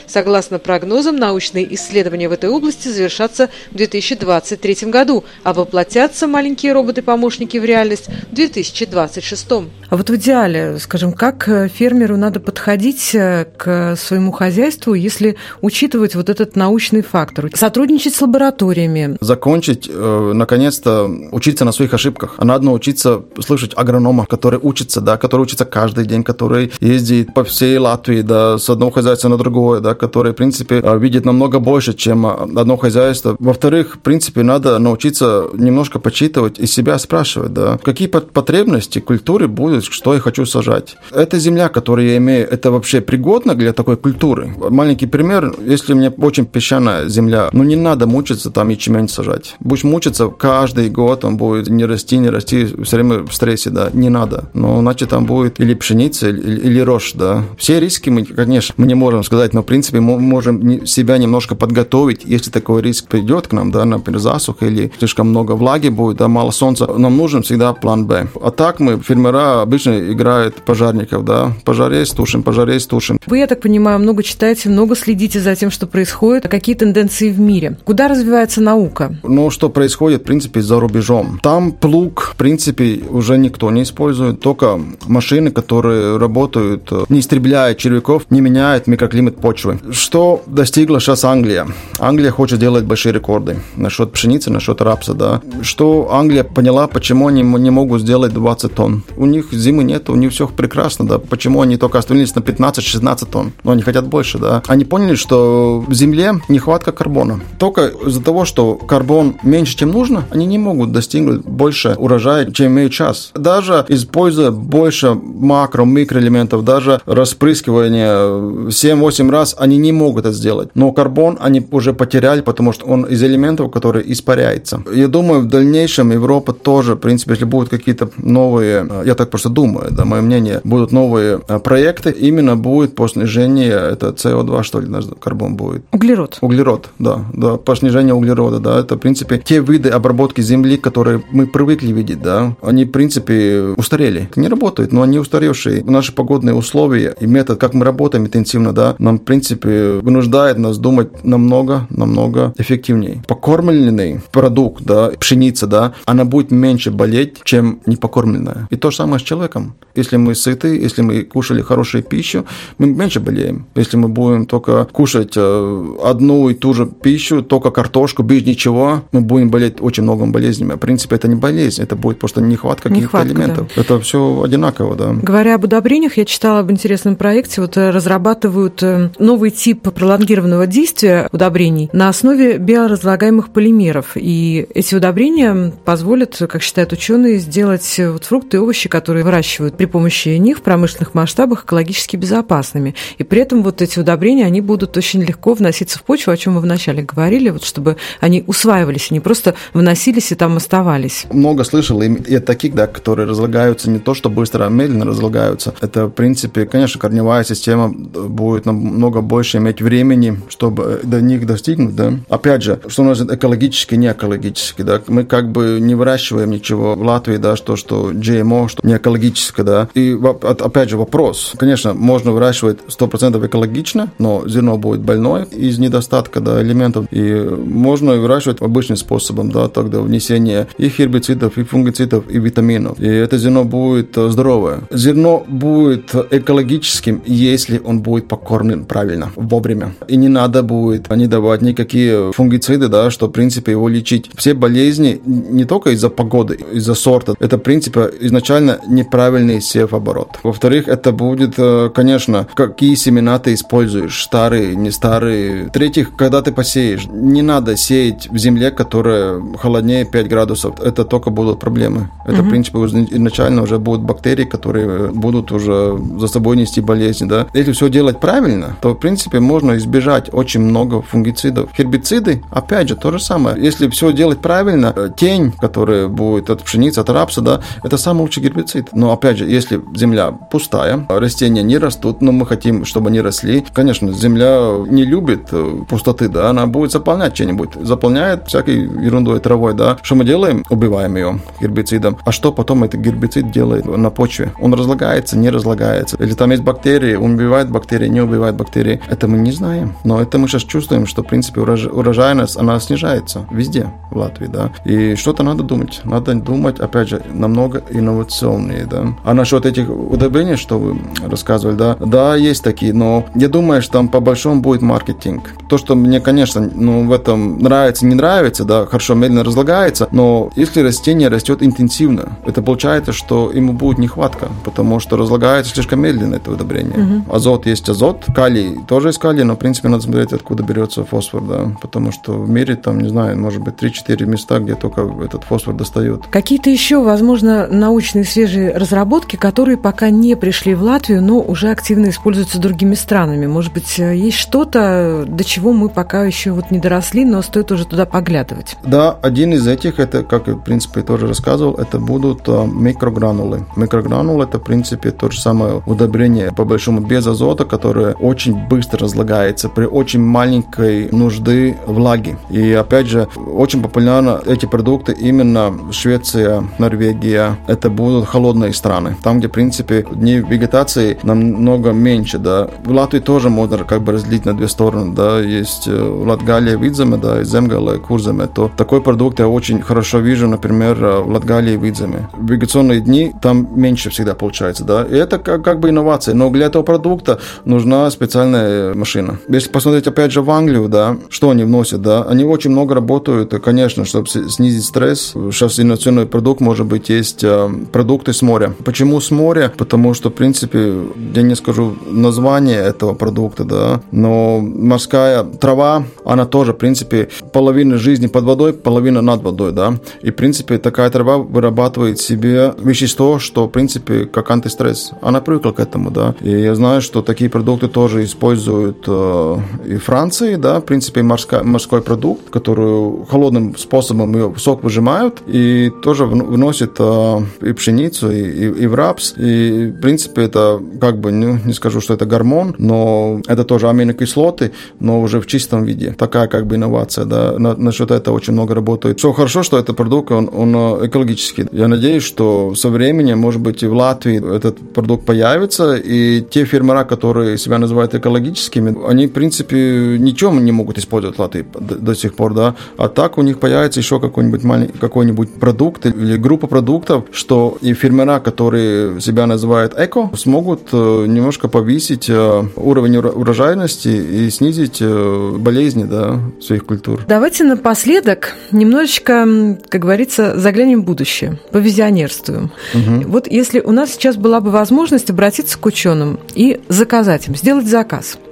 Согласно 0.06 0.58
прогнозам, 0.58 1.16
научные 1.16 1.74
исследования 1.74 2.28
в 2.28 2.32
этой 2.32 2.50
области 2.50 2.88
завершатся 2.88 3.50
в 3.70 3.76
2023 3.76 4.90
году, 4.90 5.24
а 5.42 5.52
воплотятся 5.52 6.26
маленькие 6.26 6.72
роботы-помощники 6.72 7.58
в 7.58 7.64
реальность 7.64 8.08
в 8.30 8.34
2026. 8.34 9.46
А 9.50 9.96
вот 9.96 10.08
в 10.08 10.16
идеале, 10.16 10.78
скажем, 10.78 11.12
как 11.12 11.48
э, 11.48 11.68
фермеру 11.68 12.16
надо 12.16 12.40
подходить 12.40 13.14
э, 13.14 13.46
к 13.56 13.96
своему 13.96 14.32
хозяйству, 14.32 14.94
если 14.94 15.36
учитывать 15.60 16.14
вот 16.14 16.30
этот 16.30 16.56
научный 16.56 17.02
фактор? 17.02 17.50
Сотрудничать 17.54 18.14
с 18.14 18.20
лабораториями? 18.22 19.16
Закончить, 19.20 19.88
э, 19.92 20.32
наконец-то, 20.34 21.10
учиться 21.32 21.64
на 21.64 21.72
своих 21.72 21.94
ошибках. 21.94 22.34
А 22.38 22.44
надо 22.44 22.64
научиться 22.64 23.22
слышать 23.44 23.72
агронома, 23.76 24.26
который 24.26 24.58
учится, 24.62 25.00
да, 25.00 25.16
который 25.16 25.42
учится 25.42 25.64
каждый 25.64 26.06
день, 26.06 26.22
который 26.22 26.72
ездит 26.80 27.34
по 27.34 27.44
всей 27.44 27.78
Латвии, 27.78 28.22
да, 28.22 28.58
с 28.58 28.68
одного 28.70 28.90
хозяйства 28.92 29.28
на 29.28 29.36
другое, 29.36 29.71
другое, 29.72 29.80
да, 29.80 29.94
которое, 29.94 30.32
в 30.32 30.36
принципе, 30.36 30.80
а, 30.82 30.96
видит 30.96 31.24
намного 31.24 31.58
больше, 31.58 31.94
чем 31.94 32.26
а, 32.26 32.48
одно 32.56 32.76
хозяйство. 32.76 33.36
Во-вторых, 33.38 33.96
в 33.96 33.98
принципе, 33.98 34.42
надо 34.42 34.78
научиться 34.78 35.46
немножко 35.54 35.98
почитывать 35.98 36.58
и 36.58 36.66
себя 36.66 36.98
спрашивать, 36.98 37.52
да, 37.52 37.78
какие 37.82 38.08
потребности 38.08 39.00
культуры 39.00 39.48
будут, 39.48 39.84
что 39.84 40.14
я 40.14 40.20
хочу 40.20 40.46
сажать. 40.46 40.96
Эта 41.12 41.38
земля, 41.38 41.68
которую 41.68 42.08
я 42.08 42.16
имею, 42.16 42.48
это 42.50 42.70
вообще 42.70 43.00
пригодна 43.00 43.54
для 43.54 43.72
такой 43.72 43.96
культуры? 43.96 44.54
Маленький 44.70 45.06
пример, 45.06 45.54
если 45.66 45.94
у 45.94 45.96
меня 45.96 46.10
очень 46.10 46.46
песчаная 46.46 47.08
земля, 47.08 47.48
ну 47.52 47.64
не 47.64 47.76
надо 47.76 48.06
мучиться 48.06 48.50
там 48.50 48.70
ячмень 48.70 49.08
сажать. 49.08 49.56
Будешь 49.60 49.84
мучиться 49.84 50.28
каждый 50.28 50.90
год, 50.90 51.24
он 51.24 51.36
будет 51.36 51.68
не 51.68 51.86
расти, 51.86 52.18
не 52.18 52.30
расти, 52.30 52.66
все 52.84 52.96
время 52.96 53.24
в 53.24 53.32
стрессе, 53.32 53.70
да, 53.70 53.90
не 53.92 54.10
надо. 54.10 54.44
Но 54.54 54.80
значит 54.80 55.10
там 55.10 55.24
будет 55.26 55.60
или 55.60 55.74
пшеница, 55.74 56.28
или, 56.28 56.60
или 56.60 56.80
рожь, 56.80 57.12
да. 57.14 57.42
Все 57.58 57.80
риски 57.80 58.10
мы, 58.10 58.24
конечно, 58.24 58.74
мы 58.76 58.86
не 58.86 58.94
можем 58.94 59.22
сказать, 59.24 59.54
но 59.54 59.61
в 59.62 59.66
принципе, 59.66 60.00
мы 60.00 60.18
можем 60.18 60.86
себя 60.86 61.18
немножко 61.18 61.54
подготовить, 61.54 62.22
если 62.24 62.50
такой 62.50 62.82
риск 62.82 63.08
придет 63.08 63.48
к 63.48 63.52
нам, 63.52 63.70
да, 63.70 63.84
например, 63.84 64.20
засуха 64.20 64.66
или 64.66 64.92
слишком 64.98 65.28
много 65.28 65.52
влаги 65.52 65.88
будет, 65.88 66.18
да, 66.18 66.28
мало 66.28 66.50
солнца, 66.50 66.86
нам 66.86 67.16
нужен 67.16 67.42
всегда 67.42 67.72
план 67.72 68.06
Б. 68.06 68.28
А 68.42 68.50
так 68.50 68.80
мы, 68.80 68.98
фермера, 68.98 69.62
обычно 69.62 70.12
играют 70.12 70.56
пожарников, 70.56 71.24
да, 71.24 71.52
пожар 71.64 71.92
есть, 71.92 72.16
тушим, 72.16 72.42
пожар 72.42 72.68
есть, 72.68 72.88
тушим. 72.88 73.18
Вы, 73.26 73.38
я 73.38 73.46
так 73.46 73.60
понимаю, 73.60 73.98
много 73.98 74.22
читаете, 74.22 74.68
много 74.68 74.96
следите 74.96 75.40
за 75.40 75.54
тем, 75.56 75.70
что 75.70 75.86
происходит, 75.86 76.48
какие 76.48 76.74
тенденции 76.74 77.30
в 77.30 77.40
мире. 77.40 77.78
Куда 77.84 78.08
развивается 78.08 78.60
наука? 78.60 79.16
Ну, 79.22 79.50
что 79.50 79.68
происходит, 79.68 80.22
в 80.22 80.24
принципе, 80.24 80.60
за 80.60 80.80
рубежом. 80.80 81.40
Там 81.42 81.72
плуг, 81.72 82.32
в 82.34 82.36
принципе, 82.36 83.02
уже 83.08 83.38
никто 83.38 83.70
не 83.70 83.82
использует, 83.82 84.40
только 84.40 84.80
машины, 85.06 85.50
которые 85.50 86.16
работают, 86.16 86.90
не 87.08 87.20
истребляя 87.20 87.74
червяков, 87.74 88.24
не 88.30 88.40
меняют 88.40 88.86
микроклимат 88.86 89.36
почвы 89.36 89.51
почвы. 89.52 89.78
Что 89.90 90.42
достигла 90.46 90.98
сейчас 90.98 91.24
Англия? 91.24 91.66
Англия 91.98 92.30
хочет 92.30 92.58
делать 92.58 92.84
большие 92.84 93.12
рекорды 93.12 93.60
насчет 93.76 94.10
пшеницы, 94.10 94.50
насчет 94.50 94.80
рапса, 94.80 95.12
да. 95.12 95.42
Что 95.60 96.08
Англия 96.10 96.42
поняла, 96.42 96.86
почему 96.86 97.28
они 97.28 97.42
не 97.42 97.70
могут 97.70 98.00
сделать 98.00 98.32
20 98.32 98.74
тонн? 98.74 99.04
У 99.16 99.26
них 99.26 99.52
зимы 99.52 99.84
нет, 99.84 100.08
у 100.08 100.14
них 100.14 100.32
все 100.32 100.48
прекрасно, 100.48 101.06
да. 101.06 101.18
Почему 101.18 101.60
они 101.60 101.76
только 101.76 101.98
остановились 101.98 102.34
на 102.34 102.40
15-16 102.40 103.30
тонн? 103.30 103.52
Но 103.62 103.72
они 103.72 103.82
хотят 103.82 104.06
больше, 104.06 104.38
да. 104.38 104.62
Они 104.68 104.86
поняли, 104.86 105.16
что 105.16 105.84
в 105.86 105.92
земле 105.92 106.32
нехватка 106.48 106.92
карбона. 106.92 107.40
Только 107.58 107.88
из-за 108.06 108.22
того, 108.22 108.46
что 108.46 108.76
карбон 108.76 109.34
меньше, 109.42 109.76
чем 109.76 109.90
нужно, 109.90 110.24
они 110.30 110.46
не 110.46 110.56
могут 110.56 110.92
достигнуть 110.92 111.44
больше 111.44 111.94
урожая, 111.98 112.50
чем 112.50 112.68
имеют 112.68 112.94
сейчас. 112.94 113.32
Даже 113.34 113.84
используя 113.88 114.50
больше 114.50 115.14
макро, 115.14 115.84
микроэлементов, 115.84 116.64
даже 116.64 117.02
распрыскивание 117.04 118.70
7-8 118.70 119.30
раз 119.30 119.41
газ 119.42 119.56
они 119.58 119.78
не 119.78 119.92
могут 119.92 120.24
это 120.24 120.32
сделать. 120.32 120.68
Но 120.74 120.92
карбон 120.92 121.36
они 121.40 121.66
уже 121.72 121.92
потеряли, 121.92 122.42
потому 122.42 122.72
что 122.72 122.86
он 122.86 123.04
из 123.04 123.22
элементов, 123.22 123.70
которые 123.70 124.12
испаряется. 124.12 124.82
Я 124.94 125.08
думаю, 125.08 125.40
в 125.40 125.46
дальнейшем 125.46 126.12
Европа 126.12 126.52
тоже, 126.52 126.94
в 126.94 126.98
принципе, 126.98 127.32
если 127.32 127.44
будут 127.46 127.68
какие-то 127.68 128.08
новые, 128.16 128.86
э, 128.90 129.02
я 129.06 129.14
так 129.14 129.30
просто 129.30 129.48
думаю, 129.48 129.88
да, 129.90 130.04
мое 130.04 130.22
мнение, 130.22 130.60
будут 130.64 130.92
новые 130.92 131.40
э, 131.48 131.58
проекты, 131.58 132.10
именно 132.10 132.56
будет 132.56 132.94
по 132.94 133.08
снижению, 133.08 133.78
это 133.78 134.06
CO2, 134.06 134.62
что 134.62 134.80
ли, 134.80 134.88
карбон 135.20 135.56
будет? 135.56 135.82
Углерод. 135.92 136.38
Углерод, 136.40 136.88
да, 136.98 137.24
да, 137.32 137.56
по 137.56 137.76
снижению 137.76 138.16
углерода, 138.16 138.58
да, 138.58 138.80
это, 138.80 138.94
в 138.94 138.98
принципе, 138.98 139.38
те 139.38 139.60
виды 139.60 139.88
обработки 139.88 140.42
земли, 140.42 140.76
которые 140.76 141.22
мы 141.32 141.46
привыкли 141.46 141.92
видеть, 141.92 142.22
да, 142.22 142.54
они, 142.62 142.84
в 142.84 142.90
принципе, 142.90 143.74
устарели. 143.76 144.28
Не 144.36 144.48
работают, 144.48 144.92
но 144.92 145.02
они 145.02 145.18
устаревшие. 145.18 145.82
Наши 145.84 146.12
погодные 146.12 146.54
условия 146.54 147.14
и 147.20 147.26
метод, 147.26 147.58
как 147.58 147.74
мы 147.74 147.84
работаем 147.84 148.24
интенсивно, 148.24 148.72
да, 148.72 148.94
нам, 148.98 149.18
в 149.18 149.22
принципе, 149.32 149.92
вынуждает 150.02 150.58
нас 150.58 150.76
думать 150.76 151.24
намного, 151.24 151.86
намного 151.88 152.52
эффективнее. 152.58 153.22
Покормленный 153.26 154.20
продукт, 154.30 154.82
да, 154.84 155.10
пшеница, 155.18 155.66
да, 155.66 155.94
она 156.04 156.26
будет 156.26 156.50
меньше 156.50 156.90
болеть, 156.90 157.38
чем 157.44 157.80
непокормленная. 157.86 158.68
И 158.68 158.76
то 158.76 158.90
же 158.90 158.98
самое 158.98 159.18
с 159.20 159.22
человеком. 159.22 159.74
Если 159.94 160.18
мы 160.18 160.34
сыты, 160.34 160.76
если 160.76 161.00
мы 161.00 161.22
кушали 161.22 161.62
хорошую 161.62 162.02
пищу, 162.02 162.44
мы 162.76 162.88
меньше 162.88 163.20
болеем. 163.20 163.64
Если 163.74 163.96
мы 163.96 164.08
будем 164.08 164.44
только 164.44 164.86
кушать 164.92 165.32
э, 165.36 165.84
одну 166.04 166.50
и 166.50 166.54
ту 166.54 166.74
же 166.74 166.84
пищу, 166.86 167.42
только 167.42 167.70
картошку, 167.70 168.22
без 168.22 168.44
ничего, 168.44 169.02
мы 169.12 169.22
будем 169.22 169.48
болеть 169.48 169.80
очень 169.80 170.02
многими 170.02 170.30
болезнями. 170.30 170.74
В 170.74 170.78
принципе, 170.78 171.16
это 171.16 171.26
не 171.28 171.36
болезнь, 171.36 171.82
это 171.82 171.96
будет 171.96 172.18
просто 172.18 172.42
нехватка 172.42 172.90
каких-то 172.90 173.22
элементов. 173.22 173.68
Да. 173.74 173.80
Это 173.80 173.98
все 174.00 174.42
одинаково, 174.42 174.94
да. 174.94 175.14
Говоря 175.22 175.54
об 175.54 175.64
удобрениях, 175.64 176.18
я 176.18 176.26
читала 176.26 176.58
об 176.58 176.70
интересном 176.70 177.16
проекте. 177.16 177.62
Вот 177.62 177.78
э, 177.78 177.88
разрабатывают 177.90 178.82
э, 178.82 179.10
новый 179.22 179.50
тип 179.50 179.82
пролонгированного 179.82 180.66
действия 180.66 181.28
удобрений 181.32 181.88
на 181.92 182.08
основе 182.08 182.58
биоразлагаемых 182.58 183.50
полимеров. 183.50 184.12
И 184.16 184.66
эти 184.74 184.94
удобрения 184.94 185.72
позволят, 185.84 186.36
как 186.36 186.62
считают 186.62 186.92
ученые, 186.92 187.38
сделать 187.38 187.98
вот 187.98 188.24
фрукты 188.24 188.58
и 188.58 188.60
овощи, 188.60 188.88
которые 188.88 189.24
выращивают 189.24 189.76
при 189.76 189.86
помощи 189.86 190.30
них 190.30 190.58
в 190.58 190.62
промышленных 190.62 191.14
масштабах 191.14 191.64
экологически 191.64 192.16
безопасными. 192.16 192.94
И 193.18 193.24
при 193.24 193.40
этом 193.40 193.62
вот 193.62 193.80
эти 193.80 193.98
удобрения, 193.98 194.44
они 194.44 194.60
будут 194.60 194.96
очень 194.96 195.22
легко 195.22 195.54
вноситься 195.54 195.98
в 195.98 196.02
почву, 196.02 196.32
о 196.32 196.36
чем 196.36 196.54
мы 196.54 196.60
вначале 196.60 197.02
говорили, 197.02 197.50
вот 197.50 197.64
чтобы 197.64 197.96
они 198.20 198.44
усваивались, 198.46 199.10
не 199.10 199.20
просто 199.20 199.54
вносились 199.72 200.32
и 200.32 200.34
там 200.34 200.56
оставались. 200.56 201.26
Много 201.30 201.64
слышал 201.64 202.02
и 202.02 202.34
от 202.34 202.44
таких, 202.44 202.74
да, 202.74 202.86
которые 202.86 203.28
разлагаются 203.28 203.88
не 203.88 203.98
то, 203.98 204.14
что 204.14 204.30
быстро, 204.30 204.66
а 204.66 204.68
медленно 204.68 205.04
разлагаются. 205.04 205.74
Это, 205.80 206.06
в 206.06 206.10
принципе, 206.10 206.66
конечно, 206.66 207.00
корневая 207.00 207.44
система 207.44 207.88
будет 207.88 208.66
намного 208.66 209.11
больше 209.20 209.58
иметь 209.58 209.82
времени, 209.82 210.38
чтобы 210.48 211.00
до 211.02 211.20
них 211.20 211.46
достигнуть, 211.46 211.94
да. 211.94 212.14
Опять 212.28 212.62
же, 212.62 212.80
что 212.86 213.02
у 213.02 213.04
нас 213.06 213.20
экологически, 213.20 213.94
не 213.94 214.10
экологически, 214.10 214.82
да. 214.82 215.00
Мы 215.08 215.24
как 215.24 215.50
бы 215.50 215.78
не 215.80 215.94
выращиваем 215.94 216.50
ничего 216.50 216.94
в 216.94 217.02
Латвии, 217.02 217.36
да, 217.36 217.56
что, 217.56 217.76
что 217.76 218.12
GMO, 218.12 218.68
что 218.68 218.86
не 218.86 218.96
экологическое, 218.96 219.64
да. 219.64 219.88
И 219.94 220.16
опять 220.42 220.90
же 220.90 220.96
вопрос. 220.96 221.52
Конечно, 221.58 221.94
можно 221.94 222.32
выращивать 222.32 222.78
100% 222.88 223.46
экологично, 223.46 224.12
но 224.18 224.46
зерно 224.46 224.78
будет 224.78 225.00
больное 225.00 225.44
из 225.44 225.78
недостатка 225.78 226.40
да, 226.40 226.62
элементов. 226.62 227.06
И 227.10 227.32
можно 227.32 228.14
выращивать 228.14 228.60
обычным 228.60 228.96
способом, 228.96 229.50
да, 229.50 229.68
тогда 229.68 230.00
внесение 230.00 230.66
и 230.78 230.88
гербицидов, 230.88 231.58
и 231.58 231.64
фунгицидов, 231.64 232.24
и 232.30 232.38
витаминов. 232.38 233.00
И 233.00 233.06
это 233.06 233.38
зерно 233.38 233.64
будет 233.64 234.16
э, 234.16 234.28
здоровое. 234.28 234.80
Зерно 234.90 235.44
будет 235.48 236.14
экологическим, 236.30 237.22
если 237.26 237.80
он 237.84 238.00
будет 238.00 238.28
покормлен 238.28 238.84
правильно, 238.92 239.32
вовремя. 239.36 239.94
И 240.08 240.16
не 240.16 240.28
надо 240.28 240.62
будет 240.62 241.10
не 241.16 241.26
давать 241.26 241.62
никакие 241.62 242.32
фунгициды, 242.32 242.88
да, 242.88 243.10
что, 243.10 243.26
в 243.26 243.30
принципе, 243.30 243.72
его 243.72 243.88
лечить. 243.88 244.30
Все 244.36 244.52
болезни 244.52 245.20
не 245.24 245.64
только 245.64 245.90
из-за 245.90 246.10
погоды, 246.10 246.58
из-за 246.72 246.94
сорта. 246.94 247.34
Это, 247.40 247.56
в 247.56 247.60
принципе, 247.60 248.10
изначально 248.20 248.78
неправильный 248.86 249.60
сев-оборот. 249.62 250.40
Во-вторых, 250.42 250.88
это 250.88 251.12
будет, 251.12 251.54
э, 251.58 251.90
конечно, 251.94 252.46
какие 252.54 252.94
семена 252.96 253.38
ты 253.38 253.54
используешь, 253.54 254.22
старые, 254.22 254.76
не 254.76 254.90
старые. 254.90 255.68
В-третьих, 255.68 256.14
когда 256.16 256.42
ты 256.42 256.52
посеешь, 256.52 257.06
не 257.06 257.42
надо 257.42 257.76
сеять 257.76 258.28
в 258.30 258.36
земле, 258.38 258.70
которая 258.70 259.40
холоднее 259.58 260.04
5 260.04 260.28
градусов. 260.28 260.80
Это 260.80 261.04
только 261.04 261.30
будут 261.30 261.60
проблемы. 261.60 262.10
Это, 262.26 262.40
угу. 262.40 262.46
в 262.46 262.50
принципе, 262.50 262.78
изначально 262.78 263.62
уже 263.62 263.78
будут 263.78 264.02
бактерии, 264.02 264.44
которые 264.44 265.08
будут 265.08 265.50
уже 265.52 265.98
за 266.18 266.26
собой 266.26 266.56
нести 266.56 266.80
болезни, 266.80 267.26
да. 267.26 267.46
Если 267.54 267.72
все 267.72 267.88
делать 267.88 268.20
правильно, 268.20 268.76
то, 268.82 268.94
в 268.94 268.94
принципе, 268.96 269.38
можно 269.38 269.76
избежать 269.76 270.28
очень 270.32 270.60
много 270.60 271.02
фунгицидов. 271.02 271.70
Гербициды, 271.78 272.42
опять 272.50 272.88
же, 272.88 272.96
то 272.96 273.12
же 273.12 273.20
самое. 273.20 273.62
Если 273.62 273.88
все 273.88 274.12
делать 274.12 274.40
правильно, 274.40 274.92
э, 274.94 275.08
тень, 275.16 275.52
которая 275.52 276.08
будет 276.08 276.50
от 276.50 276.64
пшеницы, 276.64 276.98
от 276.98 277.08
рапса, 277.08 277.40
да, 277.42 277.60
это 277.84 277.96
самый 277.96 278.22
лучший 278.22 278.42
гербицид. 278.42 278.88
Но, 278.92 279.12
опять 279.12 279.38
же, 279.38 279.44
если 279.48 279.80
земля 279.94 280.32
пустая, 280.32 281.06
растения 281.08 281.62
не 281.62 281.78
растут, 281.78 282.22
но 282.22 282.32
мы 282.32 282.44
хотим, 282.44 282.84
чтобы 282.84 283.10
они 283.10 283.20
росли, 283.20 283.64
конечно, 283.72 284.12
земля 284.12 284.72
не 284.88 285.04
любит 285.04 285.48
э, 285.52 285.84
пустоты, 285.88 286.28
да, 286.28 286.50
она 286.50 286.66
будет 286.66 286.90
заполнять 286.90 287.36
что-нибудь. 287.36 287.74
Заполняет 287.74 288.48
всякой 288.48 288.80
ерундой, 288.80 289.38
травой, 289.38 289.74
да. 289.74 289.98
Что 290.02 290.16
мы 290.16 290.24
делаем? 290.24 290.64
Убиваем 290.70 291.14
ее 291.14 291.40
гербицидом. 291.60 292.18
А 292.24 292.32
что 292.32 292.50
потом 292.50 292.82
этот 292.82 293.00
гербицид 293.00 293.52
делает 293.52 293.86
на 293.86 294.10
почве? 294.10 294.52
Он 294.58 294.74
разлагается, 294.74 295.38
не 295.38 295.50
разлагается. 295.50 296.16
Или 296.16 296.34
там 296.34 296.50
есть 296.50 296.64
бактерии, 296.64 297.14
он 297.14 297.34
убивает 297.34 297.70
бактерии, 297.70 298.08
не 298.08 298.20
убивает 298.20 298.56
бактерии. 298.56 298.71
Это 298.80 299.28
мы 299.28 299.38
не 299.38 299.52
знаем. 299.52 299.94
Но 300.04 300.20
это 300.20 300.38
мы 300.38 300.48
сейчас 300.48 300.62
чувствуем, 300.62 301.06
что, 301.06 301.22
в 301.22 301.26
принципе, 301.26 301.60
урожайность, 301.60 302.56
она 302.56 302.78
снижается 302.80 303.46
везде 303.50 303.90
в 304.10 304.16
Латвии, 304.16 304.46
да. 304.46 304.70
И 304.84 305.14
что-то 305.16 305.42
надо 305.42 305.62
думать. 305.62 306.00
Надо 306.04 306.34
думать, 306.34 306.80
опять 306.80 307.08
же, 307.08 307.22
намного 307.32 307.82
инновационнее, 307.90 308.86
да. 308.86 309.14
А 309.24 309.34
насчет 309.34 309.66
этих 309.66 309.88
удобрений, 309.88 310.56
что 310.56 310.78
вы 310.78 311.00
рассказывали, 311.28 311.76
да, 311.76 311.96
да, 312.00 312.36
есть 312.36 312.62
такие, 312.62 312.92
но 312.92 313.26
я 313.34 313.48
думаю, 313.48 313.82
что 313.82 313.92
там 313.92 314.08
по 314.08 314.20
большому 314.20 314.60
будет 314.60 314.82
маркетинг. 314.82 315.54
То, 315.68 315.78
что 315.78 315.94
мне, 315.94 316.20
конечно, 316.20 316.70
ну, 316.74 317.06
в 317.06 317.12
этом 317.12 317.58
нравится, 317.58 318.06
не 318.06 318.14
нравится, 318.14 318.64
да, 318.64 318.86
хорошо, 318.86 319.14
медленно 319.14 319.44
разлагается, 319.44 320.08
но 320.12 320.50
если 320.56 320.80
растение 320.80 321.28
растет 321.28 321.62
интенсивно, 321.62 322.36
это 322.46 322.62
получается, 322.62 323.12
что 323.12 323.50
ему 323.52 323.72
будет 323.72 323.98
нехватка, 323.98 324.48
потому 324.64 325.00
что 325.00 325.16
разлагается 325.16 325.72
слишком 325.72 326.00
медленно 326.00 326.36
это 326.36 326.52
удобрение. 326.52 326.98
Угу. 326.98 327.34
Азот 327.34 327.66
есть 327.66 327.88
азот, 327.88 328.24
калий 328.34 328.61
тоже 328.86 329.08
есть 329.08 329.18
калий, 329.18 329.44
но, 329.44 329.54
в 329.54 329.58
принципе, 329.58 329.88
надо 329.88 330.02
смотреть, 330.02 330.32
откуда 330.32 330.62
берется 330.62 331.04
фосфор, 331.04 331.42
да, 331.42 331.72
потому 331.80 332.12
что 332.12 332.32
в 332.32 332.48
мире 332.48 332.76
там, 332.76 333.00
не 333.00 333.08
знаю, 333.08 333.38
может 333.38 333.62
быть, 333.62 333.74
3-4 333.74 334.26
места, 334.26 334.58
где 334.58 334.74
только 334.74 335.02
этот 335.22 335.44
фосфор 335.44 335.74
достают. 335.74 336.26
Какие-то 336.28 336.70
еще, 336.70 337.02
возможно, 337.02 337.66
научные 337.68 338.24
свежие 338.24 338.72
разработки, 338.76 339.36
которые 339.36 339.76
пока 339.76 340.10
не 340.10 340.34
пришли 340.36 340.74
в 340.74 340.82
Латвию, 340.82 341.22
но 341.22 341.40
уже 341.40 341.70
активно 341.70 342.08
используются 342.10 342.58
другими 342.58 342.94
странами. 342.94 343.46
Может 343.46 343.72
быть, 343.72 343.98
есть 343.98 344.36
что-то, 344.36 345.24
до 345.26 345.44
чего 345.44 345.72
мы 345.72 345.88
пока 345.88 346.24
еще 346.24 346.52
вот 346.52 346.70
не 346.70 346.78
доросли, 346.78 347.24
но 347.24 347.42
стоит 347.42 347.70
уже 347.72 347.86
туда 347.86 348.06
поглядывать. 348.06 348.76
Да, 348.84 349.12
один 349.22 349.52
из 349.52 349.66
этих, 349.66 349.98
это, 349.98 350.22
как 350.22 350.48
в 350.48 350.60
принципе 350.60 351.02
тоже 351.02 351.26
рассказывал, 351.26 351.74
это 351.74 351.98
будут 351.98 352.42
а, 352.48 352.66
микрогранулы. 352.66 353.66
Микрогранул 353.76 354.42
это, 354.42 354.58
в 354.58 354.64
принципе, 354.64 355.10
то 355.10 355.30
же 355.30 355.40
самое 355.40 355.82
удобрение, 355.86 356.52
по 356.52 356.64
большому, 356.64 357.00
без 357.00 357.26
азота, 357.26 357.64
которое 357.64 358.14
очень 358.14 358.51
быстро 358.52 359.00
разлагается 359.00 359.68
при 359.68 359.86
очень 359.86 360.20
маленькой 360.20 361.08
нужды 361.10 361.76
влаги. 361.86 362.36
И, 362.50 362.72
опять 362.72 363.06
же, 363.06 363.28
очень 363.36 363.82
популярны 363.82 364.38
эти 364.46 364.66
продукты 364.66 365.12
именно 365.12 365.72
Швеция, 365.92 366.64
Норвегия. 366.78 367.56
Это 367.66 367.90
будут 367.90 368.26
холодные 368.26 368.72
страны. 368.72 369.16
Там, 369.22 369.38
где, 369.38 369.48
в 369.48 369.52
принципе, 369.52 370.04
дней 370.12 370.38
вегетации 370.38 371.18
намного 371.22 371.92
меньше, 371.92 372.38
да. 372.38 372.68
В 372.84 372.92
Латвии 372.92 373.20
тоже 373.20 373.50
можно 373.50 373.78
как 373.78 374.02
бы 374.02 374.12
разделить 374.12 374.44
на 374.44 374.54
две 374.54 374.68
стороны, 374.68 375.14
да. 375.14 375.40
Есть 375.40 375.86
э, 375.86 375.92
Латгалия, 375.92 376.76
Видземе, 376.76 377.16
да, 377.16 377.40
и 377.40 377.44
Земгала, 377.44 377.96
Курземе. 377.98 378.46
То 378.46 378.70
такой 378.76 379.00
продукт 379.00 379.38
я 379.38 379.48
очень 379.48 379.82
хорошо 379.82 380.18
вижу, 380.18 380.48
например, 380.48 381.02
э, 381.02 381.20
в 381.20 381.28
Латгалии, 381.28 381.76
Видземе. 381.76 382.28
Вегетационные 382.38 383.00
дни 383.00 383.32
там 383.40 383.68
меньше 383.74 384.10
всегда 384.10 384.34
получается, 384.34 384.84
да. 384.84 385.04
И 385.04 385.14
это 385.14 385.38
как, 385.38 385.64
как 385.64 385.80
бы 385.80 385.90
инновация. 385.90 386.34
Но 386.34 386.50
для 386.50 386.66
этого 386.66 386.82
продукта 386.82 387.38
нужна 387.64 388.10
специальная 388.10 388.41
машина. 388.46 389.38
Если 389.48 389.70
посмотреть 389.70 390.06
опять 390.06 390.32
же 390.32 390.42
в 390.42 390.50
Англию, 390.50 390.88
да, 390.88 391.16
что 391.28 391.50
они 391.50 391.64
вносят, 391.64 392.02
да, 392.02 392.22
они 392.22 392.44
очень 392.44 392.70
много 392.70 392.94
работают, 392.94 393.54
конечно, 393.62 394.04
чтобы 394.04 394.28
снизить 394.28 394.84
стресс. 394.84 395.32
Сейчас 395.32 395.78
инновационный 395.80 396.26
продукт, 396.26 396.60
может 396.60 396.86
быть, 396.86 397.08
есть 397.08 397.44
э, 397.44 397.70
продукты 397.92 398.32
с 398.32 398.42
моря. 398.42 398.74
Почему 398.84 399.20
с 399.20 399.30
моря? 399.30 399.72
Потому 399.76 400.14
что, 400.14 400.30
в 400.30 400.34
принципе, 400.34 400.94
я 401.34 401.42
не 401.42 401.54
скажу 401.54 401.96
название 402.06 402.78
этого 402.78 403.14
продукта, 403.14 403.64
да, 403.64 404.00
но 404.10 404.60
морская 404.60 405.44
трава, 405.44 406.04
она 406.24 406.46
тоже, 406.46 406.72
в 406.72 406.76
принципе, 406.76 407.28
половина 407.52 407.98
жизни 407.98 408.26
под 408.26 408.44
водой, 408.44 408.72
половина 408.72 409.22
над 409.22 409.42
водой, 409.42 409.72
да, 409.72 409.98
и, 410.22 410.30
в 410.30 410.34
принципе, 410.34 410.78
такая 410.78 411.10
трава 411.10 411.38
вырабатывает 411.38 412.18
себе 412.18 412.74
вещество, 412.78 413.38
что, 413.38 413.66
в 413.66 413.70
принципе, 413.70 414.26
как 414.26 414.50
антистресс. 414.50 415.12
Она 415.22 415.40
привыкла 415.40 415.72
к 415.72 415.80
этому, 415.80 416.10
да, 416.10 416.34
и 416.40 416.50
я 416.50 416.74
знаю, 416.74 417.02
что 417.02 417.22
такие 417.22 417.50
продукты 417.50 417.88
тоже 417.88 418.24
используют 418.32 419.04
э, 419.06 419.56
и 419.86 419.96
Франции, 419.96 420.56
да, 420.56 420.80
в 420.80 420.84
принципе, 420.84 421.22
морской, 421.22 421.62
морской 421.62 422.00
продукт, 422.00 422.50
который 422.50 423.24
холодным 423.26 423.76
способом 423.76 424.34
ее 424.34 424.54
сок 424.56 424.82
выжимают, 424.82 425.42
и 425.46 425.90
тоже 426.02 426.24
вносит 426.24 426.96
э, 426.98 427.40
и 427.60 427.72
пшеницу, 427.72 428.30
и, 428.30 428.40
и, 428.40 428.84
и 428.84 428.86
в 428.86 428.94
рапс, 428.94 429.34
и, 429.36 429.92
в 429.96 430.00
принципе, 430.00 430.42
это, 430.42 430.80
как 431.00 431.18
бы, 431.18 431.30
ну, 431.32 431.58
не 431.64 431.74
скажу, 431.74 432.00
что 432.00 432.14
это 432.14 432.26
гормон, 432.26 432.74
но 432.78 433.40
это 433.46 433.64
тоже 433.64 433.88
аминокислоты, 433.88 434.72
но 435.00 435.20
уже 435.20 435.40
в 435.40 435.46
чистом 435.46 435.84
виде. 435.84 436.14
Такая, 436.18 436.48
как 436.48 436.66
бы, 436.66 436.76
инновация, 436.76 437.24
да, 437.24 437.58
на, 437.58 437.74
насчет 437.76 438.10
этого 438.10 438.34
очень 438.34 438.52
много 438.54 438.74
работает. 438.74 439.18
Все 439.18 439.32
хорошо, 439.32 439.62
что 439.62 439.78
этот 439.78 439.96
продукт, 439.96 440.32
он, 440.32 440.50
он 440.52 440.74
э, 440.74 441.06
экологический. 441.06 441.66
Я 441.72 441.88
надеюсь, 441.88 442.22
что 442.22 442.74
со 442.74 442.88
временем, 442.88 443.38
может 443.38 443.60
быть, 443.60 443.82
и 443.82 443.86
в 443.86 443.94
Латвии 443.94 444.56
этот 444.56 444.78
продукт 444.94 445.26
появится, 445.26 445.96
и 445.96 446.40
те 446.40 446.64
фермера, 446.64 447.04
которые 447.04 447.58
себя 447.58 447.78
называют 447.78 448.14
экологическими, 448.22 448.96
они, 449.08 449.26
в 449.26 449.32
принципе, 449.32 450.16
ничего 450.18 450.52
не 450.52 450.72
могут 450.72 450.98
использовать 450.98 451.38
Латвии 451.38 451.66
до, 451.78 451.96
до 451.96 452.14
сих 452.14 452.34
пор, 452.34 452.54
да. 452.54 452.74
А 452.96 453.08
так 453.08 453.38
у 453.38 453.42
них 453.42 453.58
появится 453.58 454.00
еще 454.00 454.20
какой-нибудь 454.20 454.62
маленький, 454.64 454.98
какой-нибудь 454.98 455.54
продукт 455.54 456.06
или 456.06 456.36
группа 456.36 456.66
продуктов, 456.66 457.24
что 457.32 457.76
и 457.80 457.92
фермера, 457.94 458.40
которые 458.40 459.20
себя 459.20 459.46
называют 459.46 459.94
эко, 459.98 460.30
смогут 460.36 460.88
э, 460.92 461.26
немножко 461.26 461.68
повысить 461.68 462.30
э, 462.30 462.64
уровень 462.76 463.16
урожайности 463.16 464.08
и 464.08 464.50
снизить 464.50 464.98
э, 465.00 465.56
болезни, 465.58 466.04
да, 466.04 466.38
своих 466.60 466.86
культур. 466.86 467.24
Давайте 467.26 467.64
напоследок 467.64 468.54
немножечко, 468.70 469.78
как 469.88 470.00
говорится, 470.00 470.58
заглянем 470.58 471.02
в 471.02 471.04
будущее, 471.04 471.58
повизионерствуем. 471.72 472.70
Угу. 472.94 473.28
Вот 473.28 473.46
если 473.48 473.80
у 473.80 473.90
нас 473.90 474.12
сейчас 474.12 474.36
была 474.36 474.60
бы 474.60 474.70
возможность 474.70 475.30
обратиться 475.30 475.78
к 475.78 475.86
ученым 475.86 476.38
и 476.54 476.80
заказать 476.88 477.48
им, 477.48 477.56
сделать 477.56 477.86
заказ 477.86 478.01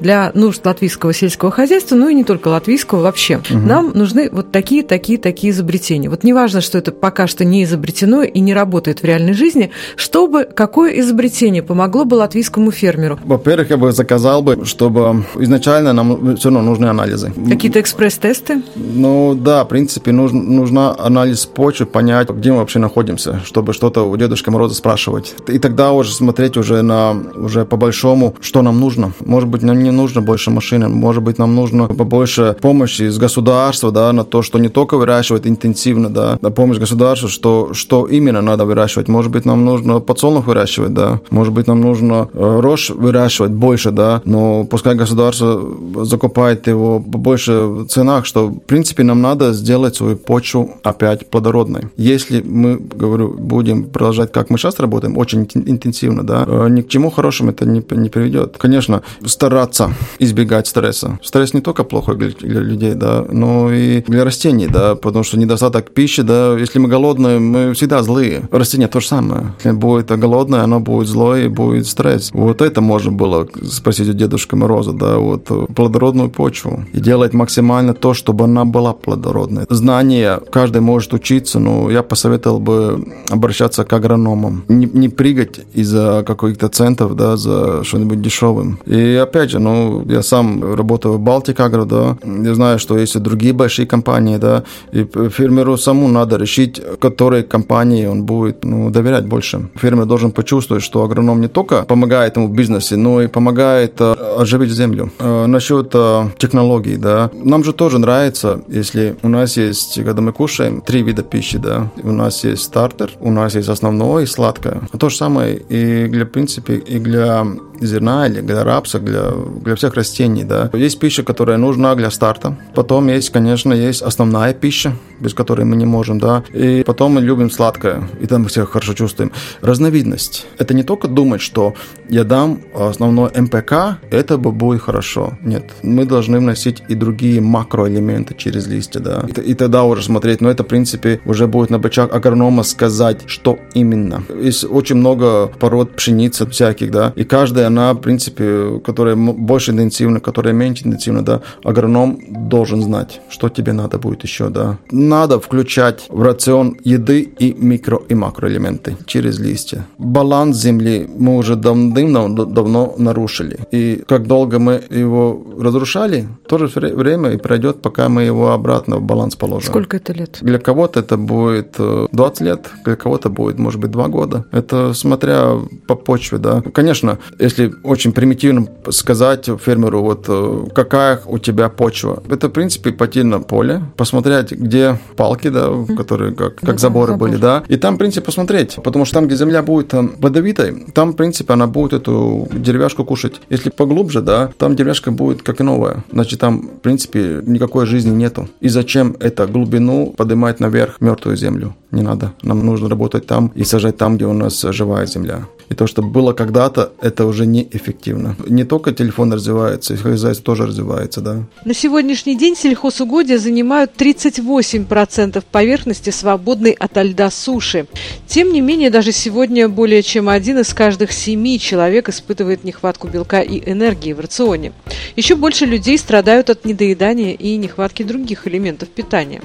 для 0.00 0.30
нужд 0.34 0.64
латвийского 0.64 1.12
сельского 1.12 1.50
хозяйства, 1.50 1.96
ну 1.96 2.08
и 2.08 2.14
не 2.14 2.24
только 2.24 2.48
латвийского 2.48 3.02
вообще. 3.02 3.36
Угу. 3.38 3.58
Нам 3.58 3.92
нужны 3.94 4.28
вот 4.30 4.52
такие, 4.52 4.82
такие, 4.82 5.18
такие 5.18 5.52
изобретения. 5.52 6.08
Вот 6.08 6.24
неважно, 6.24 6.60
что 6.60 6.78
это 6.78 6.92
пока 6.92 7.26
что 7.26 7.44
не 7.44 7.64
изобретено 7.64 8.22
и 8.22 8.40
не 8.40 8.54
работает 8.54 9.02
в 9.02 9.04
реальной 9.04 9.34
жизни, 9.34 9.70
чтобы 9.96 10.44
какое 10.44 10.98
изобретение 11.00 11.62
помогло 11.62 12.04
бы 12.04 12.14
латвийскому 12.14 12.70
фермеру? 12.70 13.18
Во-первых, 13.24 13.70
я 13.70 13.76
бы 13.76 13.92
заказал 13.92 14.42
бы, 14.42 14.64
чтобы 14.64 15.24
изначально 15.36 15.92
нам 15.92 16.36
все 16.36 16.50
равно 16.50 16.62
нужны 16.62 16.86
анализы. 16.86 17.32
Какие-то 17.48 17.80
экспресс-тесты? 17.80 18.62
Ну 18.76 19.34
да, 19.34 19.64
в 19.64 19.68
принципе, 19.68 20.12
нужен, 20.12 20.56
нужна 20.56 20.94
анализ 20.98 21.46
почвы, 21.46 21.86
понять, 21.86 22.28
где 22.30 22.52
мы 22.52 22.58
вообще 22.58 22.78
находимся, 22.78 23.40
чтобы 23.44 23.72
что-то 23.72 24.02
у 24.08 24.16
Дедушки 24.16 24.50
Мороза 24.50 24.74
спрашивать. 24.74 25.34
И 25.48 25.58
тогда 25.58 25.92
уже 25.92 26.12
смотреть 26.12 26.56
уже 26.56 26.82
на 26.82 27.12
уже 27.34 27.64
по 27.64 27.76
большому, 27.76 28.34
что 28.40 28.62
нам 28.62 28.80
нужно. 28.80 29.12
Может 29.20 29.39
быть, 29.48 29.62
нам 29.62 29.82
не 29.82 29.90
нужно 29.90 30.22
больше 30.22 30.50
машины, 30.50 30.88
может 30.88 31.22
быть, 31.22 31.38
нам 31.38 31.54
нужно 31.54 31.86
побольше 31.86 32.56
помощи 32.60 33.02
из 33.02 33.18
государства, 33.18 33.90
да, 33.90 34.12
на 34.12 34.24
то, 34.24 34.42
что 34.42 34.58
не 34.58 34.68
только 34.68 34.96
выращивать 34.96 35.46
интенсивно, 35.46 36.10
да, 36.10 36.38
на 36.40 36.50
помощь 36.50 36.78
государству, 36.78 37.28
что, 37.28 37.74
что 37.74 38.06
именно 38.06 38.40
надо 38.40 38.64
выращивать. 38.64 39.08
Может 39.08 39.30
быть, 39.30 39.44
нам 39.44 39.64
нужно 39.64 40.00
подсолнух 40.00 40.46
выращивать, 40.46 40.94
да, 40.94 41.20
может 41.30 41.52
быть, 41.52 41.66
нам 41.66 41.80
нужно 41.80 42.28
э, 42.32 42.60
рожь 42.60 42.90
выращивать 42.90 43.52
больше, 43.52 43.90
да, 43.90 44.22
но 44.24 44.64
пускай 44.64 44.94
государство 44.94 45.60
закупает 46.04 46.66
его 46.66 47.00
по 47.00 47.18
больше 47.18 47.86
ценах, 47.88 48.26
что, 48.26 48.48
в 48.48 48.58
принципе, 48.58 49.02
нам 49.02 49.22
надо 49.22 49.52
сделать 49.52 49.96
свою 49.96 50.16
почву 50.16 50.70
опять 50.82 51.28
плодородной. 51.30 51.88
Если 51.96 52.42
мы, 52.42 52.76
говорю, 52.76 53.34
будем 53.38 53.84
продолжать, 53.84 54.32
как 54.32 54.50
мы 54.50 54.58
сейчас 54.58 54.80
работаем, 54.80 55.16
очень 55.16 55.48
интенсивно, 55.54 56.22
да, 56.22 56.44
э, 56.46 56.68
ни 56.68 56.82
к 56.82 56.88
чему 56.88 57.10
хорошему 57.10 57.50
это 57.50 57.66
не, 57.66 57.82
не 57.90 58.08
приведет. 58.08 58.56
Конечно, 58.58 59.02
стараться 59.30 59.92
избегать 60.18 60.66
стресса. 60.66 61.18
Стресс 61.22 61.54
не 61.54 61.60
только 61.60 61.84
плохо 61.84 62.14
для, 62.14 62.28
людей, 62.60 62.94
да, 62.94 63.24
но 63.30 63.72
и 63.72 64.02
для 64.02 64.24
растений, 64.24 64.66
да, 64.66 64.94
потому 64.94 65.24
что 65.24 65.38
недостаток 65.38 65.90
пищи, 65.90 66.22
да, 66.22 66.56
если 66.58 66.78
мы 66.78 66.88
голодные, 66.88 67.38
мы 67.38 67.72
всегда 67.74 68.02
злые. 68.02 68.48
Растение 68.50 68.88
то 68.88 69.00
же 69.00 69.06
самое. 69.06 69.54
Если 69.58 69.72
будет 69.72 70.06
голодное, 70.06 70.62
оно 70.62 70.80
будет 70.80 71.08
злое 71.08 71.46
и 71.46 71.48
будет 71.48 71.86
стресс. 71.86 72.30
Вот 72.32 72.60
это 72.62 72.80
можно 72.80 73.12
было 73.12 73.48
спросить 73.64 74.08
у 74.08 74.12
Дедушки 74.12 74.54
Мороза, 74.54 74.92
да, 74.92 75.16
вот 75.16 75.48
плодородную 75.74 76.30
почву 76.30 76.84
и 76.92 77.00
делать 77.00 77.32
максимально 77.32 77.94
то, 77.94 78.14
чтобы 78.14 78.44
она 78.44 78.64
была 78.64 78.92
плодородной. 78.92 79.64
Знания 79.68 80.40
каждый 80.50 80.80
может 80.80 81.12
учиться, 81.14 81.58
но 81.58 81.90
я 81.90 82.02
посоветовал 82.02 82.60
бы 82.60 83.04
обращаться 83.28 83.84
к 83.84 83.92
агрономам. 83.92 84.64
Не, 84.68 84.86
не 84.86 85.08
прыгать 85.08 85.60
из-за 85.72 86.24
каких-то 86.26 86.68
центов, 86.68 87.16
да, 87.16 87.36
за 87.36 87.84
что-нибудь 87.84 88.20
дешевым. 88.20 88.78
И 88.86 89.19
опять 89.22 89.50
же, 89.50 89.58
ну, 89.58 90.04
я 90.08 90.22
сам 90.22 90.74
работаю 90.74 91.14
в 91.14 91.20
Балтик 91.20 91.60
Агро, 91.60 91.84
да, 91.84 92.16
я 92.24 92.54
знаю, 92.54 92.78
что 92.78 92.98
есть 92.98 93.16
и 93.16 93.18
другие 93.18 93.52
большие 93.52 93.86
компании, 93.86 94.36
да, 94.36 94.64
и 94.92 95.04
фермеру 95.04 95.76
саму 95.76 96.08
надо 96.08 96.36
решить, 96.36 96.80
которой 97.00 97.42
компании 97.42 98.06
он 98.06 98.24
будет 98.24 98.64
ну, 98.64 98.90
доверять 98.90 99.26
больше. 99.26 99.68
Фермер 99.76 100.06
должен 100.06 100.32
почувствовать, 100.32 100.82
что 100.82 101.02
агроном 101.02 101.40
не 101.40 101.48
только 101.48 101.82
помогает 101.82 102.36
ему 102.36 102.48
в 102.48 102.52
бизнесе, 102.52 102.96
но 102.96 103.22
и 103.22 103.26
помогает 103.26 104.00
э, 104.00 104.14
оживить 104.38 104.70
землю. 104.70 105.10
Э, 105.18 105.46
насчет 105.46 105.90
э, 105.94 106.28
технологий, 106.38 106.96
да, 106.96 107.30
нам 107.32 107.64
же 107.64 107.72
тоже 107.72 107.98
нравится, 107.98 108.60
если 108.68 109.16
у 109.22 109.28
нас 109.28 109.56
есть, 109.56 110.02
когда 110.04 110.20
мы 110.22 110.32
кушаем, 110.32 110.80
три 110.80 111.02
вида 111.02 111.22
пищи, 111.22 111.58
да, 111.58 111.90
у 112.02 112.12
нас 112.12 112.44
есть 112.44 112.62
стартер, 112.62 113.10
у 113.20 113.30
нас 113.30 113.54
есть 113.54 113.68
основное 113.68 114.24
и 114.24 114.26
сладкое. 114.26 114.80
То 114.98 115.08
же 115.08 115.16
самое 115.16 115.56
и 115.56 116.06
для, 116.08 116.24
в 116.24 116.28
принципе, 116.28 116.74
и 116.74 116.98
для 116.98 117.46
зерна 117.80 118.26
или 118.26 118.40
для 118.40 118.64
рапса, 118.64 118.98
для, 119.10 119.32
для 119.64 119.74
всех 119.74 119.94
растений, 119.94 120.44
да. 120.44 120.70
Есть 120.72 120.98
пища, 120.98 121.22
которая 121.22 121.58
нужна 121.58 121.94
для 121.94 122.10
старта. 122.10 122.56
Потом 122.74 123.08
есть, 123.08 123.30
конечно, 123.30 123.72
есть 123.72 124.02
основная 124.02 124.54
пища, 124.54 124.92
без 125.20 125.34
которой 125.34 125.64
мы 125.64 125.76
не 125.76 125.86
можем, 125.86 126.18
да. 126.18 126.42
И 126.52 126.82
потом 126.84 127.12
мы 127.12 127.20
любим 127.20 127.50
сладкое, 127.50 128.08
и 128.20 128.26
там 128.26 128.42
мы 128.42 128.50
себя 128.50 128.64
хорошо 128.64 128.94
чувствуем. 128.94 129.32
Разновидность. 129.60 130.46
Это 130.58 130.74
не 130.74 130.82
только 130.82 131.08
думать, 131.08 131.40
что 131.40 131.74
я 132.08 132.24
дам 132.24 132.60
основной 132.74 133.30
МПК, 133.34 133.98
это 134.10 134.38
бы 134.38 134.52
будет 134.52 134.82
хорошо. 134.82 135.38
Нет, 135.42 135.64
мы 135.82 136.04
должны 136.04 136.38
вносить 136.38 136.82
и 136.88 136.94
другие 136.94 137.40
макроэлементы 137.40 138.34
через 138.36 138.66
листья, 138.66 139.00
да. 139.00 139.24
И, 139.28 139.50
и 139.50 139.54
тогда 139.54 139.84
уже 139.84 140.02
смотреть, 140.02 140.40
но 140.40 140.50
это, 140.50 140.64
в 140.64 140.66
принципе, 140.66 141.20
уже 141.24 141.46
будет 141.46 141.70
на 141.70 141.78
бычах 141.78 142.12
агронома 142.12 142.62
сказать, 142.62 143.22
что 143.26 143.58
именно. 143.74 144.22
Есть 144.40 144.64
очень 144.64 144.96
много 144.96 145.46
пород 145.46 145.96
пшеницы 145.96 146.46
всяких, 146.46 146.90
да, 146.90 147.12
и 147.16 147.24
каждая 147.24 147.66
она, 147.66 147.92
в 147.92 147.98
принципе, 147.98 148.80
которая 148.84 149.16
больше 149.16 149.72
интенсивна, 149.72 150.20
которая 150.20 150.54
меньше 150.54 150.86
интенсивна, 150.86 151.24
да, 151.24 151.42
агроном 151.64 152.18
должен 152.28 152.82
знать, 152.82 153.20
что 153.28 153.48
тебе 153.48 153.72
надо 153.72 153.98
будет 153.98 154.22
еще, 154.22 154.48
да. 154.48 154.78
Надо 155.10 155.40
включать 155.40 156.06
в 156.08 156.22
рацион 156.22 156.76
еды 156.84 157.22
и 157.22 157.52
микро 157.52 158.00
и 158.08 158.14
макроэлементы 158.14 158.96
через 159.06 159.40
листья. 159.40 159.84
Баланс 159.98 160.56
земли 160.56 161.10
мы 161.18 161.36
уже 161.36 161.56
давным-давно 161.56 162.44
давно 162.44 162.94
нарушили. 162.96 163.58
И 163.72 164.04
как 164.06 164.28
долго 164.28 164.60
мы 164.60 164.80
его 164.88 165.44
разрушали, 165.58 166.28
тоже 166.46 166.68
время 166.68 167.32
и 167.32 167.38
пройдет, 167.38 167.82
пока 167.82 168.08
мы 168.08 168.22
его 168.22 168.52
обратно 168.52 168.98
в 168.98 169.02
баланс 169.02 169.34
положим. 169.34 169.70
Сколько 169.70 169.96
это 169.96 170.12
лет? 170.12 170.38
Для 170.42 170.60
кого-то 170.60 171.00
это 171.00 171.16
будет 171.16 171.74
20 171.76 172.40
э, 172.40 172.44
лет, 172.44 172.68
для 172.84 172.94
кого-то 172.94 173.30
будет, 173.30 173.58
может 173.58 173.80
быть, 173.80 173.90
2 173.90 174.08
года. 174.08 174.44
Это 174.52 174.94
смотря 174.94 175.56
по 175.88 175.96
почве, 175.96 176.38
да. 176.38 176.62
Конечно, 176.72 177.18
если 177.40 177.74
очень 177.82 178.12
примитивно 178.12 178.68
сказать 178.90 179.50
фермеру, 179.60 180.02
вот 180.02 180.26
э, 180.28 180.66
какая 180.72 181.20
у 181.26 181.38
тебя 181.38 181.68
почва, 181.68 182.22
это, 182.28 182.46
в 182.46 182.52
принципе, 182.52 182.94
на 183.24 183.40
поле, 183.40 183.82
посмотреть, 183.96 184.52
где 184.52 184.99
палки, 185.16 185.48
да, 185.48 185.70
которые 185.96 186.34
как, 186.34 186.56
как 186.56 186.76
да, 186.76 186.78
заборы 186.78 187.12
забор. 187.12 187.28
были, 187.28 187.40
да, 187.40 187.62
и 187.68 187.76
там, 187.76 187.94
в 187.94 187.98
принципе, 187.98 188.24
посмотреть, 188.24 188.78
потому 188.82 189.04
что 189.04 189.14
там, 189.14 189.26
где 189.26 189.36
земля 189.36 189.62
будет 189.62 189.92
водовитой, 189.92 190.86
там, 190.94 191.12
в 191.12 191.16
принципе, 191.16 191.52
она 191.52 191.66
будет 191.66 191.92
эту 191.92 192.48
деревяшку 192.52 193.04
кушать. 193.04 193.40
Если 193.50 193.70
поглубже, 193.70 194.20
да, 194.22 194.50
там 194.58 194.76
деревяшка 194.76 195.10
будет 195.10 195.42
как 195.42 195.60
и 195.60 195.64
новая, 195.64 196.04
значит, 196.12 196.40
там, 196.40 196.62
в 196.62 196.80
принципе, 196.80 197.42
никакой 197.46 197.86
жизни 197.86 198.10
нету. 198.10 198.48
И 198.60 198.68
зачем 198.68 199.16
это 199.20 199.46
глубину 199.46 200.14
поднимать 200.16 200.60
наверх 200.60 201.00
мертвую 201.00 201.36
землю? 201.36 201.74
Не 201.90 202.02
надо. 202.02 202.32
Нам 202.42 202.64
нужно 202.64 202.88
работать 202.88 203.26
там 203.26 203.50
и 203.54 203.64
сажать 203.64 203.96
там, 203.96 204.16
где 204.16 204.26
у 204.26 204.32
нас 204.32 204.60
живая 204.62 205.06
земля. 205.06 205.46
И 205.70 205.74
то, 205.74 205.86
что 205.86 206.02
было 206.02 206.32
когда-то, 206.32 206.92
это 207.00 207.24
уже 207.26 207.46
неэффективно. 207.46 208.36
Не 208.48 208.64
только 208.64 208.92
телефон 208.92 209.32
развивается, 209.32 209.94
и 209.94 209.96
хозяйство 209.96 210.44
тоже 210.44 210.66
развивается, 210.66 211.20
да. 211.20 211.44
На 211.64 211.74
сегодняшний 211.74 212.36
день 212.36 212.56
сельхозугодья 212.56 213.38
занимают 213.38 213.92
38% 213.96 215.44
поверхности, 215.50 216.10
свободной 216.10 216.72
от 216.72 216.96
льда 216.96 217.30
суши. 217.30 217.86
Тем 218.26 218.52
не 218.52 218.60
менее, 218.60 218.90
даже 218.90 219.12
сегодня 219.12 219.68
более 219.68 220.02
чем 220.02 220.28
один 220.28 220.58
из 220.58 220.74
каждых 220.74 221.12
семи 221.12 221.60
человек 221.60 222.08
испытывает 222.08 222.64
нехватку 222.64 223.06
белка 223.06 223.40
и 223.40 223.62
энергии 223.70 224.12
в 224.12 224.18
рационе. 224.18 224.72
Еще 225.14 225.36
больше 225.36 225.66
людей 225.66 225.98
страдают 225.98 226.50
от 226.50 226.64
недоедания 226.64 227.32
и 227.32 227.56
нехватки 227.56 228.02
других 228.02 228.48
элементов 228.48 228.88
питания. 228.88 229.40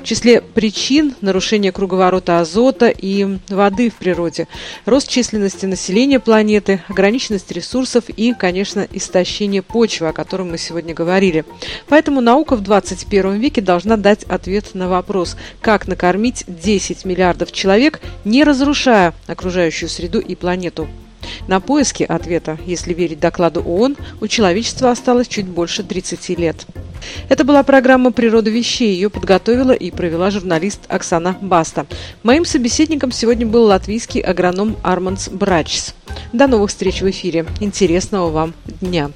В 0.00 0.04
числе 0.04 0.40
причин 0.40 1.14
нарушения 1.20 1.72
круговорота 1.72 2.40
азота 2.40 2.88
и 2.88 3.38
воды 3.48 3.90
в 3.90 3.94
природе, 3.94 4.48
рост 4.84 5.08
численности 5.08 5.66
населения 5.66 6.20
планеты, 6.20 6.82
ограниченность 6.88 7.50
ресурсов 7.52 8.04
и, 8.08 8.34
конечно, 8.34 8.86
истощение 8.92 9.62
почвы, 9.62 10.08
о 10.08 10.12
котором 10.12 10.50
мы 10.50 10.58
сегодня 10.58 10.94
говорили. 10.94 11.44
Поэтому 11.88 12.20
наука 12.20 12.56
в 12.56 12.62
21 12.62 13.40
веке 13.40 13.60
должна 13.60 13.96
дать 13.96 14.24
ответ 14.24 14.74
на 14.74 14.88
вопрос, 14.88 15.36
как 15.60 15.88
накормить 15.88 16.44
10 16.46 17.04
миллиардов 17.04 17.52
человек, 17.52 18.00
не 18.24 18.44
разрушая 18.44 19.14
окружающую 19.26 19.88
среду 19.88 20.20
и 20.20 20.34
планету. 20.34 20.88
На 21.48 21.60
поиски 21.60 22.02
ответа, 22.02 22.58
если 22.66 22.94
верить 22.94 23.20
докладу 23.20 23.60
ООН, 23.60 23.96
у 24.20 24.26
человечества 24.26 24.90
осталось 24.90 25.28
чуть 25.28 25.46
больше 25.46 25.82
30 25.82 26.38
лет. 26.38 26.66
Это 27.28 27.44
была 27.44 27.62
программа 27.62 28.12
«Природа 28.12 28.50
вещей». 28.50 28.94
Ее 28.94 29.10
подготовила 29.10 29.72
и 29.72 29.90
провела 29.90 30.30
журналист 30.30 30.80
Оксана 30.88 31.36
Баста. 31.40 31.86
Моим 32.22 32.44
собеседником 32.44 33.12
сегодня 33.12 33.46
был 33.46 33.64
латвийский 33.64 34.20
агроном 34.20 34.76
Арманс 34.82 35.28
Брачс. 35.28 35.94
До 36.32 36.46
новых 36.46 36.70
встреч 36.70 37.02
в 37.02 37.10
эфире. 37.10 37.46
Интересного 37.60 38.30
вам 38.30 38.54
дня. 38.80 39.10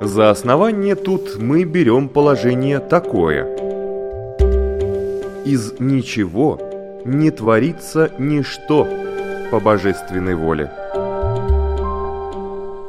За 0.00 0.30
основание 0.30 0.94
тут 0.94 1.38
мы 1.38 1.64
берем 1.64 2.08
положение 2.08 2.80
такое. 2.80 3.46
Из 5.44 5.74
ничего 5.78 6.60
не 7.06 7.30
творится 7.30 8.10
ничто 8.18 8.88
по 9.50 9.60
божественной 9.60 10.34
воле. 10.34 10.72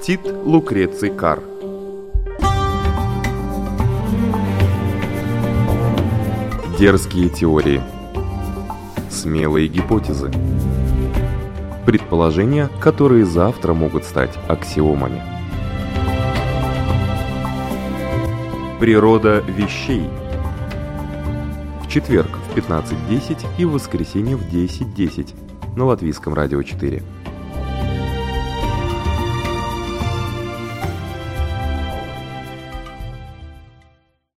Тит 0.02 0.22
Лукреций 0.44 1.12
Кар. 1.12 1.40
Дерзкие 6.80 7.30
теории. 7.30 7.82
Смелые 9.12 9.68
гипотезы. 9.68 10.32
Предположения, 11.86 12.70
которые 12.80 13.26
завтра 13.26 13.74
могут 13.74 14.04
стать 14.04 14.32
аксиомами. 14.48 15.22
Природа 18.80 19.44
вещей 19.48 20.10
В 21.88 21.90
четверг 21.90 22.30
15.10 22.54 23.46
и 23.58 23.64
в 23.64 23.72
воскресенье 23.72 24.36
в 24.36 24.46
10.10 24.52 25.78
на 25.78 25.86
Латвийском 25.86 26.34
радио 26.34 26.62
4. 26.62 27.02